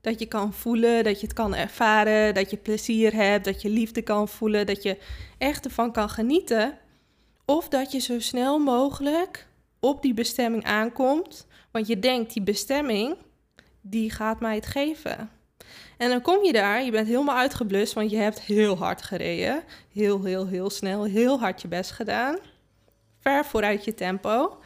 dat 0.00 0.18
je 0.18 0.26
kan 0.26 0.52
voelen, 0.52 1.04
dat 1.04 1.20
je 1.20 1.26
het 1.26 1.36
kan 1.36 1.54
ervaren, 1.54 2.34
dat 2.34 2.50
je 2.50 2.56
plezier 2.56 3.14
hebt, 3.14 3.44
dat 3.44 3.62
je 3.62 3.68
liefde 3.68 4.02
kan 4.02 4.28
voelen, 4.28 4.66
dat 4.66 4.82
je 4.82 4.98
echt 5.38 5.64
ervan 5.64 5.92
kan 5.92 6.08
genieten. 6.08 6.78
Of 7.44 7.68
dat 7.68 7.92
je 7.92 7.98
zo 7.98 8.20
snel 8.20 8.58
mogelijk 8.58 9.47
op 9.80 10.02
die 10.02 10.14
bestemming 10.14 10.64
aankomt, 10.64 11.46
want 11.70 11.86
je 11.86 11.98
denkt 11.98 12.32
die 12.32 12.42
bestemming, 12.42 13.16
die 13.80 14.10
gaat 14.10 14.40
mij 14.40 14.54
het 14.54 14.66
geven. 14.66 15.30
En 15.96 16.08
dan 16.08 16.20
kom 16.20 16.44
je 16.44 16.52
daar, 16.52 16.84
je 16.84 16.90
bent 16.90 17.06
helemaal 17.06 17.36
uitgeblust, 17.36 17.92
want 17.92 18.10
je 18.10 18.16
hebt 18.16 18.40
heel 18.40 18.76
hard 18.76 19.02
gereden. 19.02 19.62
Heel, 19.92 20.24
heel, 20.24 20.46
heel 20.46 20.70
snel, 20.70 21.04
heel 21.04 21.38
hard 21.38 21.62
je 21.62 21.68
best 21.68 21.90
gedaan. 21.90 22.38
Ver 23.20 23.44
vooruit 23.44 23.84
je 23.84 23.94
tempo. 23.94 24.58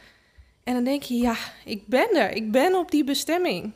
En 0.63 0.73
dan 0.73 0.83
denk 0.83 1.03
je, 1.03 1.15
ja, 1.15 1.35
ik 1.65 1.87
ben 1.87 2.15
er, 2.15 2.31
ik 2.31 2.51
ben 2.51 2.75
op 2.75 2.91
die 2.91 3.03
bestemming. 3.03 3.73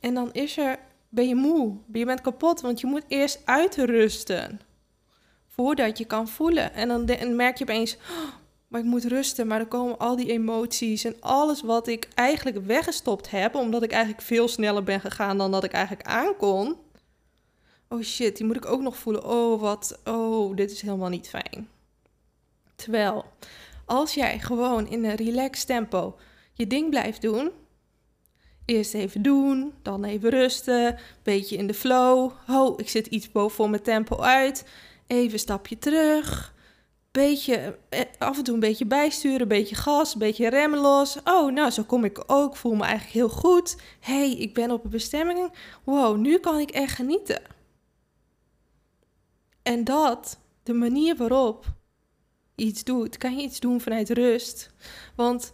En 0.00 0.14
dan 0.14 0.32
is 0.32 0.56
er, 0.56 0.78
ben 1.08 1.28
je 1.28 1.34
moe, 1.34 1.76
je 1.92 2.04
bent 2.04 2.20
kapot, 2.20 2.60
want 2.60 2.80
je 2.80 2.86
moet 2.86 3.04
eerst 3.08 3.40
uitrusten. 3.44 4.60
Voordat 5.46 5.98
je 5.98 6.04
kan 6.04 6.28
voelen. 6.28 6.72
En 6.72 6.88
dan 6.88 7.36
merk 7.36 7.58
je 7.58 7.64
opeens, 7.64 7.96
oh, 7.96 8.34
maar 8.74 8.82
ik 8.82 8.88
moet 8.88 9.04
rusten. 9.04 9.46
Maar 9.46 9.58
dan 9.58 9.68
komen 9.68 9.98
al 9.98 10.16
die 10.16 10.30
emoties 10.30 11.04
en 11.04 11.16
alles 11.20 11.62
wat 11.62 11.86
ik 11.86 12.08
eigenlijk 12.14 12.66
weggestopt 12.66 13.30
heb, 13.30 13.54
omdat 13.54 13.82
ik 13.82 13.92
eigenlijk 13.92 14.22
veel 14.22 14.48
sneller 14.48 14.82
ben 14.82 15.00
gegaan 15.00 15.38
dan 15.38 15.50
dat 15.50 15.64
ik 15.64 15.72
eigenlijk 15.72 16.08
aankon. 16.08 16.76
Oh 17.88 18.02
shit, 18.02 18.36
die 18.36 18.46
moet 18.46 18.56
ik 18.56 18.66
ook 18.66 18.80
nog 18.80 18.96
voelen. 18.96 19.24
Oh, 19.24 19.60
wat. 19.60 20.00
Oh, 20.04 20.56
dit 20.56 20.70
is 20.70 20.80
helemaal 20.80 21.08
niet 21.08 21.28
fijn. 21.28 21.68
Terwijl, 22.74 23.24
als 23.84 24.14
jij 24.14 24.38
gewoon 24.38 24.88
in 24.88 25.04
een 25.04 25.16
relaxed 25.16 25.66
tempo 25.66 26.16
je 26.52 26.66
ding 26.66 26.90
blijft 26.90 27.22
doen, 27.22 27.50
eerst 28.64 28.94
even 28.94 29.22
doen, 29.22 29.72
dan 29.82 30.04
even 30.04 30.30
rusten, 30.30 30.98
beetje 31.22 31.56
in 31.56 31.66
de 31.66 31.74
flow. 31.74 32.32
Oh, 32.48 32.78
ik 32.78 32.88
zit 32.88 33.06
iets 33.06 33.32
boven 33.32 33.70
mijn 33.70 33.82
tempo 33.82 34.20
uit. 34.20 34.64
Even 35.06 35.32
een 35.32 35.38
stapje 35.38 35.78
terug 35.78 36.53
beetje, 37.22 37.78
eh, 37.88 38.00
af 38.18 38.38
en 38.38 38.44
toe 38.44 38.54
een 38.54 38.60
beetje 38.60 38.86
bijsturen, 38.86 39.40
een 39.40 39.48
beetje 39.48 39.74
gas, 39.74 40.12
een 40.12 40.18
beetje 40.18 40.48
remmen 40.48 40.78
los. 40.78 41.18
Oh, 41.24 41.52
nou, 41.52 41.70
zo 41.70 41.82
kom 41.82 42.04
ik 42.04 42.22
ook. 42.26 42.56
Voel 42.56 42.74
me 42.74 42.82
eigenlijk 42.82 43.12
heel 43.12 43.28
goed. 43.28 43.76
hey, 44.00 44.30
ik 44.30 44.54
ben 44.54 44.70
op 44.70 44.84
een 44.84 44.90
bestemming. 44.90 45.52
Wow, 45.84 46.16
nu 46.16 46.38
kan 46.38 46.58
ik 46.58 46.70
echt 46.70 46.94
genieten. 46.94 47.42
En 49.62 49.84
dat, 49.84 50.38
de 50.62 50.72
manier 50.72 51.16
waarop 51.16 51.64
iets 52.54 52.84
doet, 52.84 53.16
kan 53.16 53.36
je 53.36 53.42
iets 53.42 53.60
doen 53.60 53.80
vanuit 53.80 54.10
rust. 54.10 54.70
Want 55.16 55.52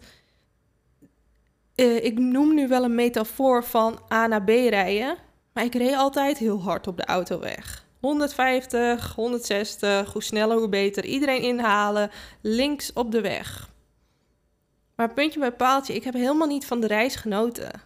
uh, 1.75 2.03
ik 2.03 2.19
noem 2.19 2.53
nu 2.53 2.67
wel 2.67 2.83
een 2.83 2.95
metafoor 2.95 3.63
van 3.63 3.99
A 4.11 4.27
naar 4.27 4.43
B 4.43 4.49
rijden, 4.49 5.17
maar 5.53 5.63
ik 5.63 5.75
reed 5.75 5.95
altijd 5.95 6.37
heel 6.37 6.61
hard 6.61 6.87
op 6.87 6.97
de 6.97 7.05
autoweg. 7.05 7.89
150, 8.01 9.15
160, 9.15 10.13
hoe 10.13 10.23
sneller 10.23 10.57
hoe 10.57 10.69
beter. 10.69 11.05
Iedereen 11.05 11.41
inhalen, 11.41 12.11
links 12.41 12.93
op 12.93 13.11
de 13.11 13.21
weg. 13.21 13.69
Maar 14.95 15.13
puntje 15.13 15.39
bij 15.39 15.51
paaltje, 15.51 15.95
ik 15.95 16.03
heb 16.03 16.13
helemaal 16.13 16.47
niet 16.47 16.65
van 16.65 16.79
de 16.79 16.87
reis 16.87 17.15
genoten. 17.15 17.81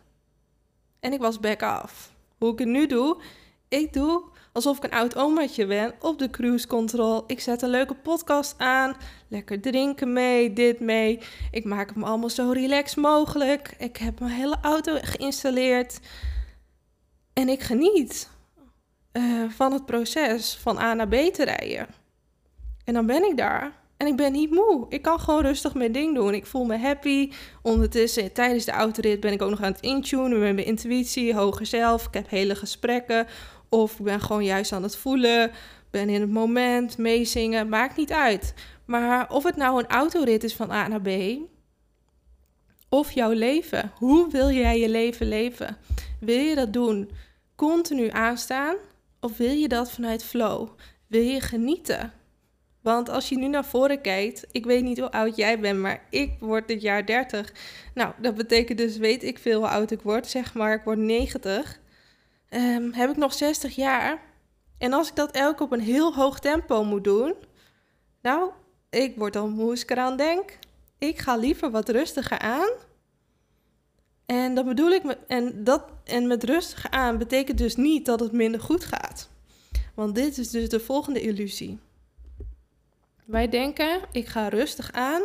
En 1.00 1.14
ik 1.14 1.20
was 1.20 1.40
back 1.40 1.64
af. 1.64 2.14
Hoe 2.38 2.52
ik 2.52 2.60
het 2.60 2.68
nu 2.68 2.88
doe, 2.88 3.22
ik 3.68 3.94
doe 3.94 4.24
alsof 4.52 4.78
ik 4.78 4.84
een 4.84 4.92
oud 4.92 5.16
omaatje 5.16 5.66
ben 5.66 5.94
op 6.00 6.20
de 6.20 6.30
cruise 6.30 6.68
control. 6.68 7.24
Ik 7.28 7.40
zet 7.40 7.62
een 7.62 7.70
leuke 7.70 7.96
podcast 7.96 8.56
aan, 8.58 8.96
lekker 9.28 9.62
drinken 9.62 10.14
mee, 10.14 10.54
dit 10.54 10.80
mee. 10.80 11.20
Ik 11.52 11.64
maak 11.64 11.94
hem 11.94 12.04
allemaal 12.04 12.30
zo 12.30 12.52
relaxed 12.52 12.98
mogelijk. 12.98 13.76
Ik 13.78 13.98
heb 13.98 14.20
mijn 14.20 14.32
hele 14.32 14.58
auto 14.62 14.98
geïnstalleerd 15.02 16.00
en 17.34 17.50
ik 17.50 17.62
geniet. 17.62 18.30
Eh, 19.16 19.24
van 19.50 19.72
het 19.72 19.86
proces 19.86 20.58
van 20.62 20.78
A 20.78 20.94
naar 20.94 21.08
B 21.08 21.14
te 21.14 21.44
rijden. 21.44 21.88
En 22.84 22.94
dan 22.94 23.06
ben 23.06 23.24
ik 23.24 23.38
daar 23.38 23.72
en 23.98 24.08
ik 24.08 24.16
ben 24.16 24.32
niet 24.32 24.52
moe. 24.52 24.86
Ik 24.90 25.02
kan 25.02 25.20
gewoon 25.20 25.42
rustig 25.42 25.74
mijn 25.74 25.92
ding 25.92 26.16
doen. 26.16 26.34
Ik 26.34 26.46
voel 26.46 26.66
me 26.66 26.78
happy. 26.78 27.32
Ondertussen, 27.62 28.34
tijdens 28.34 28.66
de 28.66 28.72
autorit 28.72 29.20
ben 29.20 29.32
ik 29.32 29.42
ook 29.42 29.50
nog 29.50 29.62
aan 29.62 29.72
het 29.72 29.82
intunen 29.82 30.40
met 30.40 30.56
mijn 30.56 30.68
intuïtie, 30.68 31.36
hoger 31.36 31.66
zelf. 31.66 32.08
Ik 32.08 32.14
heb 32.14 32.30
hele 32.30 32.56
gesprekken. 32.56 33.28
Of 33.70 34.00
ik 34.00 34.06
ben 34.06 34.22
gewoon 34.22 34.44
juist 34.44 34.72
aan 34.72 34.84
het 34.84 34.98
voelen. 34.98 35.52
Ben 35.92 36.10
in 36.10 36.22
het 36.22 36.32
moment, 36.32 36.98
meezingen. 36.98 37.70
Maakt 37.70 37.98
niet 37.98 38.12
uit. 38.12 38.54
Maar 38.86 39.30
of 39.30 39.44
het 39.44 39.56
nou 39.56 39.80
een 39.80 39.90
autorit 39.90 40.44
is 40.44 40.56
van 40.56 40.72
A 40.72 40.88
naar 40.88 41.02
B. 41.02 41.10
Of 42.90 43.12
jouw 43.12 43.32
leven. 43.32 43.92
Hoe 43.96 44.32
wil 44.32 44.50
jij 44.52 44.80
je 44.80 44.90
leven 44.90 45.28
leven? 45.28 45.78
Wil 46.20 46.40
je 46.40 46.56
dat 46.56 46.74
doen? 46.74 47.10
Continu 47.56 48.10
aanstaan 48.10 48.76
of 49.26 49.38
wil 49.38 49.52
je 49.52 49.68
dat 49.68 49.92
vanuit 49.92 50.24
flow? 50.24 50.70
Wil 51.08 51.22
je 51.22 51.42
genieten? 51.42 52.14
Want 52.82 53.10
als 53.10 53.30
je 53.30 53.38
nu 53.38 53.48
naar 53.48 53.66
voren 53.66 54.02
kijkt, 54.02 54.46
ik 54.52 54.66
weet 54.66 54.84
niet 54.84 55.00
hoe 55.00 55.12
oud 55.12 55.36
jij 55.36 55.60
bent, 55.60 55.80
maar 55.80 56.04
ik 56.10 56.36
word 56.40 56.68
dit 56.68 56.82
jaar 56.82 57.06
30. 57.06 57.54
Nou, 57.94 58.14
dat 58.22 58.36
betekent 58.36 58.78
dus, 58.78 58.98
weet 58.98 59.24
ik 59.24 59.40
veel 59.40 59.60
hoe 59.60 59.68
oud 59.68 59.92
ik 59.92 60.02
word, 60.02 60.28
zeg 60.28 60.54
maar, 60.54 60.74
ik 60.74 60.84
word 60.84 60.98
90. 60.98 61.80
Ehm, 62.50 62.92
heb 62.92 63.10
ik 63.10 63.18
nog 63.18 63.34
60 63.34 63.76
jaar. 63.76 64.22
En 64.78 64.94
als 64.94 65.10
ik 65.10 65.16
dat 65.16 65.32
elk 65.32 65.60
op 65.60 65.72
een 65.72 65.80
heel 65.80 66.14
hoog 66.14 66.40
tempo 66.40 66.84
moet 66.84 67.04
doen, 67.04 67.34
nou, 68.22 68.52
ik 68.90 69.16
word 69.18 69.34
dan 69.34 69.50
moe 69.50 69.70
als 69.70 69.82
ik 69.82 69.92
eraan 69.92 70.18
denk. 70.18 70.58
Ik 70.98 71.18
ga 71.18 71.36
liever 71.36 71.72
wat 71.72 71.90
rustiger 71.90 72.40
aan. 72.40 72.70
En 74.26 74.56
dat 74.56 74.66
bedoel 74.66 74.90
ik, 74.90 75.04
met, 75.04 75.18
en, 75.28 75.64
dat, 75.64 75.84
en 76.04 76.28
met 76.28 76.44
rustig 76.44 76.90
aan 76.90 77.18
betekent 77.18 77.58
dus 77.58 77.76
niet 77.76 78.06
dat 78.06 78.20
het 78.20 78.32
minder 78.32 78.62
goed 78.62 78.86
gaat. 78.86 79.30
Want 79.94 80.16
dit 80.16 80.38
is 80.38 80.50
dus 80.50 80.70
de 80.70 80.80
volgende 80.80 81.22
illusie. 81.22 81.80
Wij 83.26 83.50
denken, 83.50 84.00
ik 84.12 84.28
ga 84.28 84.48
rustig 84.48 84.92
aan. 84.92 85.22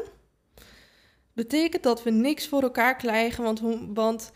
Betekent 1.33 1.83
dat 1.83 2.03
we 2.03 2.11
niks 2.11 2.49
voor 2.49 2.63
elkaar 2.63 2.97
krijgen, 2.97 3.45
want, 3.45 3.61
want 3.95 4.33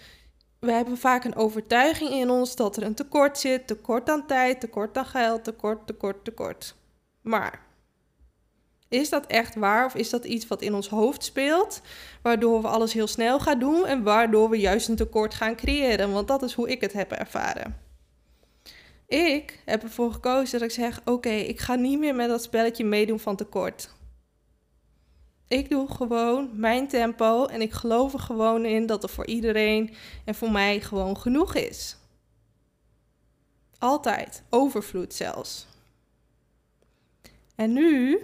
we 0.59 0.73
hebben 0.73 0.99
vaak 0.99 1.25
een 1.25 1.37
overtuiging 1.37 2.11
in 2.11 2.31
ons 2.31 2.57
dat 2.57 2.77
er 2.77 2.83
een 2.83 2.95
tekort 2.95 3.39
zit. 3.39 3.67
Tekort 3.67 4.09
aan 4.09 4.27
tijd, 4.27 4.61
tekort 4.61 4.99
aan 4.99 5.07
geld, 5.07 5.45
tekort, 5.45 5.87
tekort, 5.87 6.25
tekort. 6.25 6.75
Maar 7.21 7.63
is 8.89 9.09
dat 9.09 9.27
echt 9.27 9.55
waar 9.55 9.85
of 9.85 9.95
is 9.95 10.11
dat 10.11 10.25
iets 10.25 10.47
wat 10.47 10.63
in 10.63 10.75
ons 10.75 10.89
hoofd 10.89 11.25
speelt, 11.25 11.81
waardoor 12.23 12.63
we 12.63 12.69
alles 12.69 12.93
heel 12.93 13.07
snel 13.07 13.41
gaan 13.41 13.59
doen 13.59 13.87
en 13.87 14.03
waardoor 14.03 14.51
we 14.51 14.57
juist 14.57 14.89
een 14.89 14.97
tekort 14.97 15.35
gaan 15.35 15.57
creëren? 15.57 16.13
Want 16.13 16.29
dat 16.29 16.43
is 16.43 16.53
hoe 16.53 16.71
ik 16.71 16.81
het 16.81 16.93
heb 16.93 17.13
ervaren. 17.13 17.83
Ik 19.07 19.63
heb 19.65 19.83
ervoor 19.83 20.13
gekozen 20.13 20.59
dat 20.59 20.69
ik 20.69 20.75
zeg: 20.75 21.01
Oké, 21.05 21.29
ik 21.31 21.61
ga 21.61 21.75
niet 21.75 21.99
meer 21.99 22.15
met 22.15 22.29
dat 22.29 22.43
spelletje 22.43 22.85
meedoen 22.85 23.21
van 23.21 23.37
tekort. 23.37 23.91
Ik 25.49 25.71
doe 25.71 25.91
gewoon 25.91 26.51
mijn 26.53 26.89
tempo 26.89 27.47
en 27.47 27.61
ik 27.61 27.73
geloof 27.73 28.13
er 28.13 28.19
gewoon 28.19 28.65
in 28.65 28.87
dat 28.87 29.03
er 29.03 29.09
voor 29.09 29.27
iedereen 29.27 29.95
en 30.25 30.35
voor 30.35 30.51
mij 30.51 30.81
gewoon 30.81 31.19
genoeg 31.19 31.55
is. 31.55 31.97
Altijd, 33.79 34.43
overvloed 34.51 35.15
zelfs. 35.15 35.67
En 37.55 37.73
nu 37.73 38.19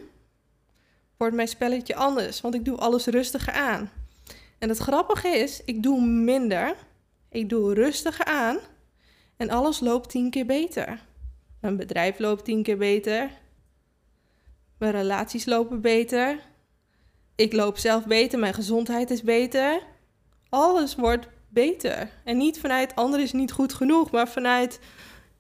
wordt 1.21 1.35
mijn 1.37 1.49
spelletje 1.49 1.95
anders, 1.95 2.41
want 2.41 2.55
ik 2.55 2.65
doe 2.65 2.77
alles 2.77 3.07
rustiger 3.07 3.53
aan. 3.53 3.91
En 4.59 4.69
het 4.69 4.79
grappige 4.79 5.29
is, 5.29 5.65
ik 5.65 5.83
doe 5.83 6.01
minder, 6.07 6.75
ik 7.29 7.49
doe 7.49 7.75
rustiger 7.75 8.25
aan 8.25 8.59
en 9.37 9.51
alles 9.51 9.81
loopt 9.81 10.11
tien 10.11 10.31
keer 10.31 10.47
beter. 10.47 11.01
Mijn 11.61 11.77
bedrijf 11.77 12.19
loopt 12.19 12.45
tien 12.45 12.63
keer 12.63 12.77
beter, 12.77 13.31
mijn 14.79 14.93
relaties 14.93 15.45
lopen 15.45 15.81
beter, 15.81 16.41
ik 17.37 17.53
loop 17.53 17.79
zelf 17.79 18.07
beter, 18.07 18.39
mijn 18.39 18.55
gezondheid 18.55 19.11
is 19.11 19.23
beter. 19.23 19.83
Alles 20.49 20.95
wordt 20.95 21.29
beter. 21.49 22.11
En 22.25 22.37
niet 22.37 22.61
vanuit 22.61 22.95
anderen 22.95 23.25
is 23.25 23.33
niet 23.33 23.53
goed 23.53 23.73
genoeg, 23.73 24.11
maar 24.11 24.29
vanuit 24.29 24.81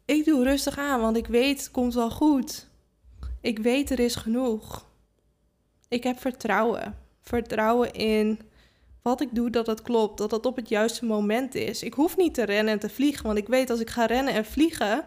ik 0.04 0.24
doe 0.24 0.44
rustig 0.44 0.78
aan, 0.78 1.00
want 1.00 1.16
ik 1.16 1.26
weet 1.26 1.58
het 1.58 1.70
komt 1.70 1.94
wel 1.94 2.10
goed. 2.10 2.68
Ik 3.40 3.58
weet 3.58 3.90
er 3.90 4.00
is 4.00 4.14
genoeg. 4.14 4.88
Ik 5.90 6.02
heb 6.02 6.20
vertrouwen. 6.20 6.96
Vertrouwen 7.20 7.92
in 7.92 8.40
wat 9.02 9.20
ik 9.20 9.28
doe, 9.32 9.50
dat 9.50 9.66
het 9.66 9.82
klopt, 9.82 10.18
dat 10.18 10.30
het 10.30 10.46
op 10.46 10.56
het 10.56 10.68
juiste 10.68 11.04
moment 11.04 11.54
is. 11.54 11.82
Ik 11.82 11.94
hoef 11.94 12.16
niet 12.16 12.34
te 12.34 12.44
rennen 12.44 12.72
en 12.72 12.78
te 12.78 12.88
vliegen, 12.88 13.26
want 13.26 13.38
ik 13.38 13.46
weet 13.46 13.70
als 13.70 13.80
ik 13.80 13.90
ga 13.90 14.06
rennen 14.06 14.34
en 14.34 14.44
vliegen, 14.44 15.04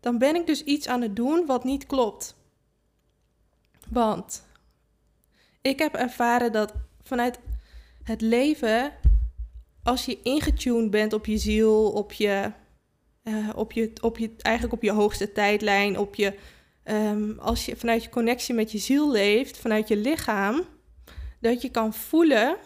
dan 0.00 0.18
ben 0.18 0.34
ik 0.34 0.46
dus 0.46 0.64
iets 0.64 0.86
aan 0.88 1.02
het 1.02 1.16
doen 1.16 1.46
wat 1.46 1.64
niet 1.64 1.86
klopt. 1.86 2.34
Want 3.88 4.42
ik 5.60 5.78
heb 5.78 5.94
ervaren 5.94 6.52
dat 6.52 6.72
vanuit 7.02 7.38
het 8.02 8.20
leven, 8.20 8.92
als 9.82 10.04
je 10.04 10.22
ingetuned 10.22 10.90
bent 10.90 11.12
op 11.12 11.26
je 11.26 11.38
ziel, 11.38 11.90
op 11.90 12.12
je, 12.12 12.52
uh, 13.24 13.48
op 13.54 13.72
je, 13.72 13.92
op 14.00 14.18
je, 14.18 14.34
eigenlijk 14.38 14.74
op 14.74 14.82
je 14.82 14.92
hoogste 14.92 15.32
tijdlijn, 15.32 15.98
op 15.98 16.14
je, 16.14 16.38
um, 16.84 17.38
als 17.38 17.64
je 17.64 17.76
vanuit 17.76 18.02
je 18.02 18.08
connectie 18.08 18.54
met 18.54 18.72
je 18.72 18.78
ziel 18.78 19.10
leeft, 19.10 19.58
vanuit 19.58 19.88
je 19.88 19.96
lichaam, 19.96 20.64
dat 21.40 21.62
je 21.62 21.70
kan 21.70 21.94
voelen 21.94 22.56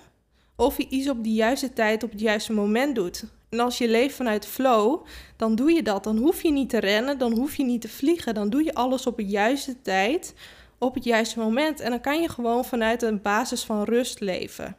of 0.56 0.76
je 0.76 0.88
iets 0.88 1.08
op 1.08 1.24
de 1.24 1.32
juiste 1.32 1.72
tijd, 1.72 2.02
op 2.02 2.10
het 2.10 2.20
juiste 2.20 2.52
moment 2.52 2.94
doet. 2.94 3.24
En 3.48 3.60
als 3.60 3.78
je 3.78 3.88
leeft 3.88 4.14
vanuit 4.14 4.46
flow, 4.46 5.06
dan 5.36 5.54
doe 5.54 5.72
je 5.72 5.82
dat. 5.82 6.04
Dan 6.04 6.16
hoef 6.16 6.42
je 6.42 6.52
niet 6.52 6.70
te 6.70 6.78
rennen, 6.78 7.18
dan 7.18 7.32
hoef 7.32 7.56
je 7.56 7.64
niet 7.64 7.80
te 7.80 7.88
vliegen. 7.88 8.34
Dan 8.34 8.50
doe 8.50 8.64
je 8.64 8.74
alles 8.74 9.06
op 9.06 9.16
het 9.16 9.30
juiste 9.30 9.82
tijd, 9.82 10.34
op 10.78 10.94
het 10.94 11.04
juiste 11.04 11.38
moment. 11.38 11.80
En 11.80 11.90
dan 11.90 12.00
kan 12.00 12.20
je 12.20 12.28
gewoon 12.28 12.64
vanuit 12.64 13.02
een 13.02 13.22
basis 13.22 13.64
van 13.64 13.82
rust 13.82 14.20
leven. 14.20 14.76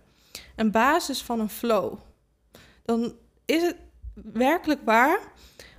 Een 0.55 0.71
basis 0.71 1.21
van 1.21 1.39
een 1.39 1.49
flow. 1.49 1.93
Dan 2.83 3.13
is 3.45 3.61
het 3.61 3.75
werkelijk 4.13 4.81
waar, 4.85 5.19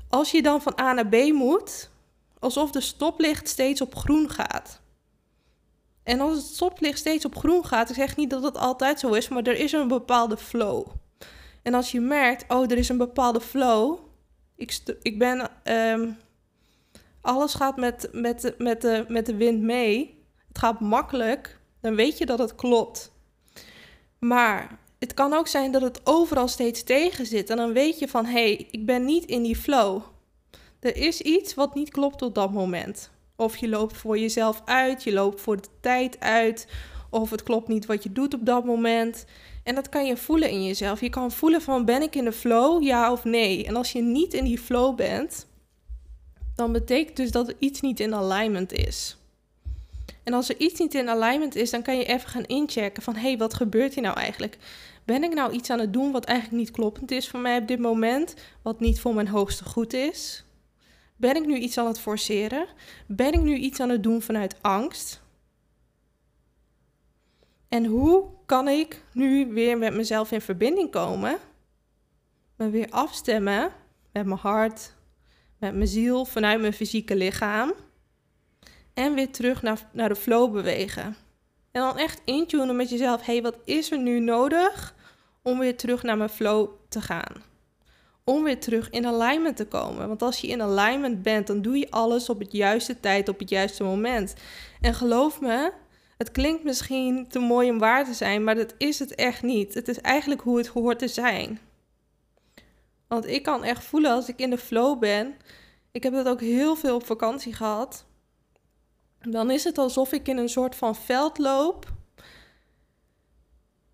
als 0.09 0.31
je 0.31 0.43
dan 0.43 0.63
van 0.63 0.81
A 0.81 0.93
naar 0.93 1.07
B 1.07 1.33
moet, 1.33 1.90
alsof 2.41 2.71
de 2.71 2.81
stoplicht 2.81 3.49
steeds 3.49 3.81
op 3.81 3.95
groen 3.95 4.31
gaat. 4.31 4.81
En 6.03 6.21
als 6.21 6.37
het 6.37 6.47
stoplicht 6.47 6.99
steeds 6.99 7.25
op 7.25 7.37
groen 7.37 7.65
gaat, 7.65 7.89
ik 7.89 7.95
zeg 7.95 8.17
niet 8.17 8.31
dat 8.31 8.43
het 8.43 8.57
altijd 8.57 9.01
zo 9.01 9.13
is, 9.13 9.29
maar 9.29 9.43
er 9.43 9.59
is 9.59 9.73
een 9.73 9.89
bepaalde 9.89 10.37
flow. 10.37 10.87
En 11.63 11.75
als 11.75 11.91
je 11.91 12.01
merkt, 12.01 12.45
oh, 12.53 12.71
er 12.71 12.79
is 12.79 12.89
een 12.89 12.99
bepaalde 12.99 13.41
flow. 13.41 13.99
Ik, 14.57 14.79
ik 15.03 15.19
ben 15.19 15.51
um, 15.65 16.17
alles 17.21 17.55
gaat 17.55 17.77
met, 17.77 18.09
met, 18.13 18.55
met, 18.59 18.81
de, 18.81 19.05
met 19.09 19.27
de 19.27 19.37
wind 19.37 19.61
mee. 19.61 20.25
Het 20.49 20.59
gaat 20.59 20.81
makkelijk. 20.81 21.61
Dan 21.81 21.95
weet 21.95 22.19
je 22.19 22.27
dat 22.27 22.39
het 22.39 22.55
klopt. 22.55 23.13
Maar 24.19 24.79
het 24.99 25.15
kan 25.15 25.33
ook 25.33 25.49
zijn 25.49 25.73
dat 25.73 25.83
het 25.83 26.01
overal 26.05 26.49
steeds 26.49 26.83
tegen 26.83 27.27
zit. 27.27 27.51
En 27.51 27.57
dan 27.57 27.73
weet 27.73 27.99
je 27.99 28.09
van, 28.09 28.25
hé, 28.25 28.33
hey, 28.33 28.69
ik 28.71 28.87
ben 28.87 29.05
niet 29.05 29.25
in 29.25 29.43
die 29.43 29.57
flow. 29.57 30.03
Er 30.81 30.97
is 30.97 31.21
iets 31.21 31.55
wat 31.55 31.75
niet 31.75 31.91
klopt 31.91 32.23
op 32.23 32.35
dat 32.35 32.53
moment. 32.53 33.11
Of 33.37 33.57
je 33.57 33.69
loopt 33.69 33.97
voor 33.97 34.19
jezelf 34.19 34.63
uit, 34.65 35.05
je 35.05 35.13
loopt 35.13 35.41
voor 35.41 35.57
de 35.57 35.69
tijd 35.81 36.21
uit. 36.21 36.67
Of 37.11 37.31
het 37.31 37.43
klopt 37.43 37.69
niet 37.69 37.87
wat 37.87 38.03
je 38.03 38.13
doet 38.13 38.35
op 38.35 38.47
dat 38.47 38.65
moment. 38.65 39.25
En 39.65 39.75
dat 39.75 39.89
kan 39.89 40.07
je 40.07 40.17
voelen 40.17 40.51
in 40.51 40.65
jezelf. 40.65 41.01
Je 41.01 41.11
kan 41.11 41.33
voelen 41.33 41.63
van 41.63 41.85
ben 41.85 42.03
ik 42.03 42.17
in 42.17 42.25
de 42.25 42.33
flow, 42.33 42.83
ja 42.83 43.13
of 43.13 43.25
nee. 43.25 43.67
En 43.67 43.77
als 43.77 43.93
je 43.93 44.03
niet 44.03 44.35
in 44.35 44.45
die 44.45 44.59
flow 44.59 44.97
bent, 44.97 45.47
dan 46.55 46.73
betekent 46.73 47.17
dus 47.17 47.31
dat 47.31 47.49
er 47.49 47.57
iets 47.59 47.81
niet 47.81 48.01
in 48.01 48.15
alignment 48.15 48.73
is. 48.73 49.17
En 50.23 50.33
als 50.33 50.49
er 50.49 50.59
iets 50.59 50.81
niet 50.81 50.95
in 50.95 51.09
alignment 51.09 51.55
is, 51.55 51.71
dan 51.71 51.83
kan 51.83 51.97
je 51.97 52.05
even 52.05 52.29
gaan 52.29 52.45
inchecken 52.45 53.03
van 53.03 53.15
hé, 53.15 53.21
hey, 53.21 53.39
wat 53.39 53.55
gebeurt 53.55 53.95
hier 53.95 54.03
nou 54.03 54.17
eigenlijk? 54.17 54.59
Ben 55.05 55.25
ik 55.25 55.35
nou 55.35 55.53
iets 55.53 55.71
aan 55.71 55.79
het 55.79 55.93
doen 55.93 56.13
wat 56.13 56.25
eigenlijk 56.25 56.59
niet 56.59 56.71
kloppend 56.71 57.11
is 57.11 57.29
voor 57.29 57.41
mij 57.41 57.59
op 57.59 57.69
dit 57.69 57.79
moment, 57.79 58.35
wat 58.63 58.81
niet 58.81 59.01
voor 59.01 59.15
mijn 59.15 59.29
hoogste 59.29 59.65
goed 59.65 59.93
is? 59.93 60.45
Ben 61.21 61.37
ik 61.37 61.47
nu 61.47 61.57
iets 61.57 61.79
aan 61.79 61.87
het 61.87 62.01
forceren? 62.01 62.67
Ben 63.07 63.33
ik 63.33 63.41
nu 63.41 63.55
iets 63.55 63.81
aan 63.81 63.89
het 63.89 64.03
doen 64.03 64.23
vanuit 64.23 64.57
angst? 64.61 65.23
En 67.69 67.85
hoe 67.85 68.29
kan 68.47 68.69
ik 68.69 69.03
nu 69.13 69.53
weer 69.53 69.79
met 69.79 69.95
mezelf 69.95 70.33
in 70.33 70.41
verbinding 70.41 70.91
komen? 70.91 71.39
Me 72.57 72.71
weer 72.71 72.91
afstemmen 72.91 73.73
met 74.13 74.27
mijn 74.27 74.39
hart, 74.39 74.95
met 75.59 75.75
mijn 75.75 75.89
ziel 75.89 76.25
vanuit 76.25 76.61
mijn 76.61 76.73
fysieke 76.73 77.17
lichaam. 77.17 77.73
En 78.95 79.15
weer 79.15 79.31
terug 79.31 79.63
naar, 79.63 79.89
naar 79.93 80.09
de 80.09 80.17
flow 80.17 80.53
bewegen. 80.53 81.17
En 81.71 81.81
dan 81.81 81.99
echt 81.99 82.23
intunen 82.25 82.77
met 82.77 82.91
jezelf. 82.91 83.25
hey, 83.25 83.43
wat 83.43 83.59
is 83.65 83.91
er 83.91 83.99
nu 83.99 84.21
nodig 84.21 84.95
om 85.43 85.59
weer 85.59 85.77
terug 85.77 86.03
naar 86.03 86.17
mijn 86.17 86.31
flow 86.31 86.69
te 86.89 87.01
gaan? 87.01 87.50
Om 88.31 88.43
weer 88.43 88.61
terug 88.61 88.91
in 88.91 89.07
alignment 89.07 89.57
te 89.57 89.67
komen. 89.67 90.09
Want 90.09 90.23
als 90.23 90.41
je 90.41 90.47
in 90.47 90.63
alignment 90.63 91.23
bent, 91.23 91.47
dan 91.47 91.63
doe 91.63 91.79
je 91.79 91.91
alles 91.91 92.29
op 92.29 92.39
het 92.39 92.53
juiste 92.53 93.01
tijd, 93.01 93.29
op 93.29 93.39
het 93.39 93.49
juiste 93.49 93.85
moment. 93.85 94.35
En 94.81 94.95
geloof 94.95 95.41
me, 95.41 95.73
het 96.17 96.31
klinkt 96.31 96.65
misschien 96.65 97.29
te 97.29 97.39
mooi 97.39 97.71
om 97.71 97.79
waar 97.79 98.05
te 98.05 98.15
zijn, 98.15 98.45
maar 98.45 98.55
dat 98.55 98.75
is 98.79 98.99
het 98.99 99.15
echt 99.15 99.43
niet. 99.43 99.75
Het 99.75 99.89
is 99.89 100.01
eigenlijk 100.01 100.41
hoe 100.41 100.59
het 100.59 100.67
hoort 100.67 100.99
te 100.99 101.09
zijn. 101.09 101.59
Want 103.09 103.27
ik 103.27 103.43
kan 103.43 103.65
echt 103.65 103.85
voelen 103.85 104.11
als 104.11 104.29
ik 104.29 104.39
in 104.39 104.51
de 104.51 104.59
flow 104.59 104.99
ben. 104.99 105.35
Ik 105.93 106.03
heb 106.03 106.13
dat 106.13 106.29
ook 106.29 106.41
heel 106.41 106.77
veel 106.77 106.95
op 106.95 107.07
vakantie 107.07 107.55
gehad. 107.55 108.05
Dan 109.21 109.51
is 109.51 109.65
het 109.65 109.79
alsof 109.79 110.13
ik 110.13 110.29
in 110.29 110.37
een 110.37 110.49
soort 110.49 110.77
van 110.77 110.97
veld 110.97 111.39
loop. 111.39 111.93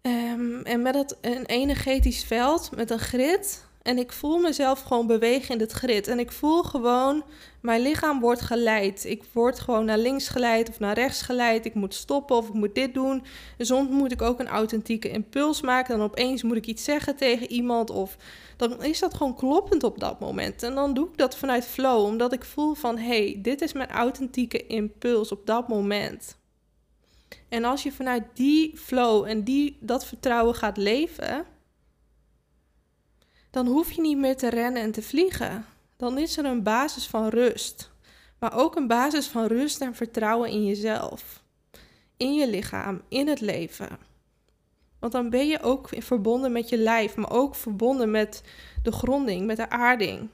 Um, 0.03 0.63
en 0.63 0.83
met 0.83 0.95
dat, 0.95 1.19
een 1.21 1.47
energetisch 1.47 2.25
veld, 2.25 2.77
met 2.77 2.91
een 2.91 2.99
grid. 2.99 3.65
En 3.87 3.99
ik 3.99 4.13
voel 4.13 4.39
mezelf 4.39 4.81
gewoon 4.81 5.07
bewegen 5.07 5.55
in 5.55 5.61
het 5.61 5.73
grid. 5.73 6.09
En 6.09 6.19
ik 6.19 6.33
voel 6.33 6.63
gewoon, 6.63 7.25
mijn 7.61 7.81
lichaam 7.81 8.21
wordt 8.21 8.41
geleid. 8.41 9.05
Ik 9.05 9.23
word 9.33 9.61
gewoon 9.61 9.85
naar 9.85 9.99
links 9.99 10.29
geleid 10.29 10.69
of 10.69 10.79
naar 10.79 10.95
rechts 10.95 11.23
geleid. 11.23 11.65
Ik 11.65 11.75
moet 11.75 11.95
stoppen 11.95 12.37
of 12.37 12.49
ik 12.49 12.55
moet 12.55 12.75
dit 12.75 12.95
doen. 12.95 13.25
Dus 13.57 13.67
soms 13.67 13.91
moet 13.91 14.13
ik 14.13 14.23
ook 14.23 14.41
een 14.41 14.49
authentieke 14.49 15.11
impuls 15.11 15.61
maken. 15.61 15.99
Dan 15.99 16.07
opeens 16.07 16.43
moet 16.43 16.57
ik 16.57 16.67
iets 16.67 16.85
zeggen 16.85 17.17
tegen 17.17 17.51
iemand. 17.51 17.91
Of 17.91 18.17
dan 18.57 18.83
is 18.83 18.99
dat 18.99 19.15
gewoon 19.15 19.37
kloppend 19.37 19.83
op 19.83 19.99
dat 19.99 20.21
moment. 20.21 20.63
En 20.63 20.75
dan 20.75 20.95
doe 20.95 21.09
ik 21.09 21.17
dat 21.17 21.37
vanuit 21.37 21.65
flow. 21.65 22.05
Omdat 22.05 22.33
ik 22.33 22.45
voel 22.45 22.75
van, 22.75 22.99
hey, 22.99 23.39
dit 23.43 23.61
is 23.61 23.73
mijn 23.73 23.91
authentieke 23.91 24.67
impuls 24.67 25.33
op 25.33 25.47
dat 25.47 25.69
moment. 25.69 26.37
En 27.49 27.65
als 27.65 27.83
je 27.83 27.93
vanuit 27.93 28.25
die 28.35 28.77
flow 28.77 29.25
en 29.25 29.45
die, 29.45 29.77
dat 29.81 30.07
vertrouwen 30.07 30.55
gaat 30.55 30.77
leven 30.77 31.55
dan 33.57 33.67
hoef 33.67 33.93
je 33.93 34.01
niet 34.01 34.19
meer 34.19 34.37
te 34.37 34.49
rennen 34.49 34.83
en 34.83 34.93
te 34.93 35.03
vliegen. 35.03 35.65
Dan 35.97 36.19
is 36.19 36.37
er 36.37 36.45
een 36.45 36.63
basis 36.63 37.07
van 37.07 37.29
rust. 37.29 37.91
Maar 38.39 38.57
ook 38.57 38.77
een 38.77 38.87
basis 38.87 39.27
van 39.27 39.47
rust 39.47 39.81
en 39.81 39.95
vertrouwen 39.95 40.51
in 40.51 40.65
jezelf. 40.65 41.43
In 42.17 42.35
je 42.35 42.49
lichaam, 42.49 43.03
in 43.09 43.29
het 43.29 43.41
leven. 43.41 43.99
Want 44.99 45.13
dan 45.13 45.31
ben 45.31 45.47
je 45.47 45.63
ook 45.63 45.89
verbonden 45.99 46.53
met 46.53 46.69
je 46.69 46.77
lijf, 46.77 47.17
maar 47.17 47.31
ook 47.31 47.55
verbonden 47.55 48.11
met 48.11 48.43
de 48.83 48.93
gronding, 48.93 49.47
met 49.47 49.57
de 49.57 49.71
aarding. 49.71 50.29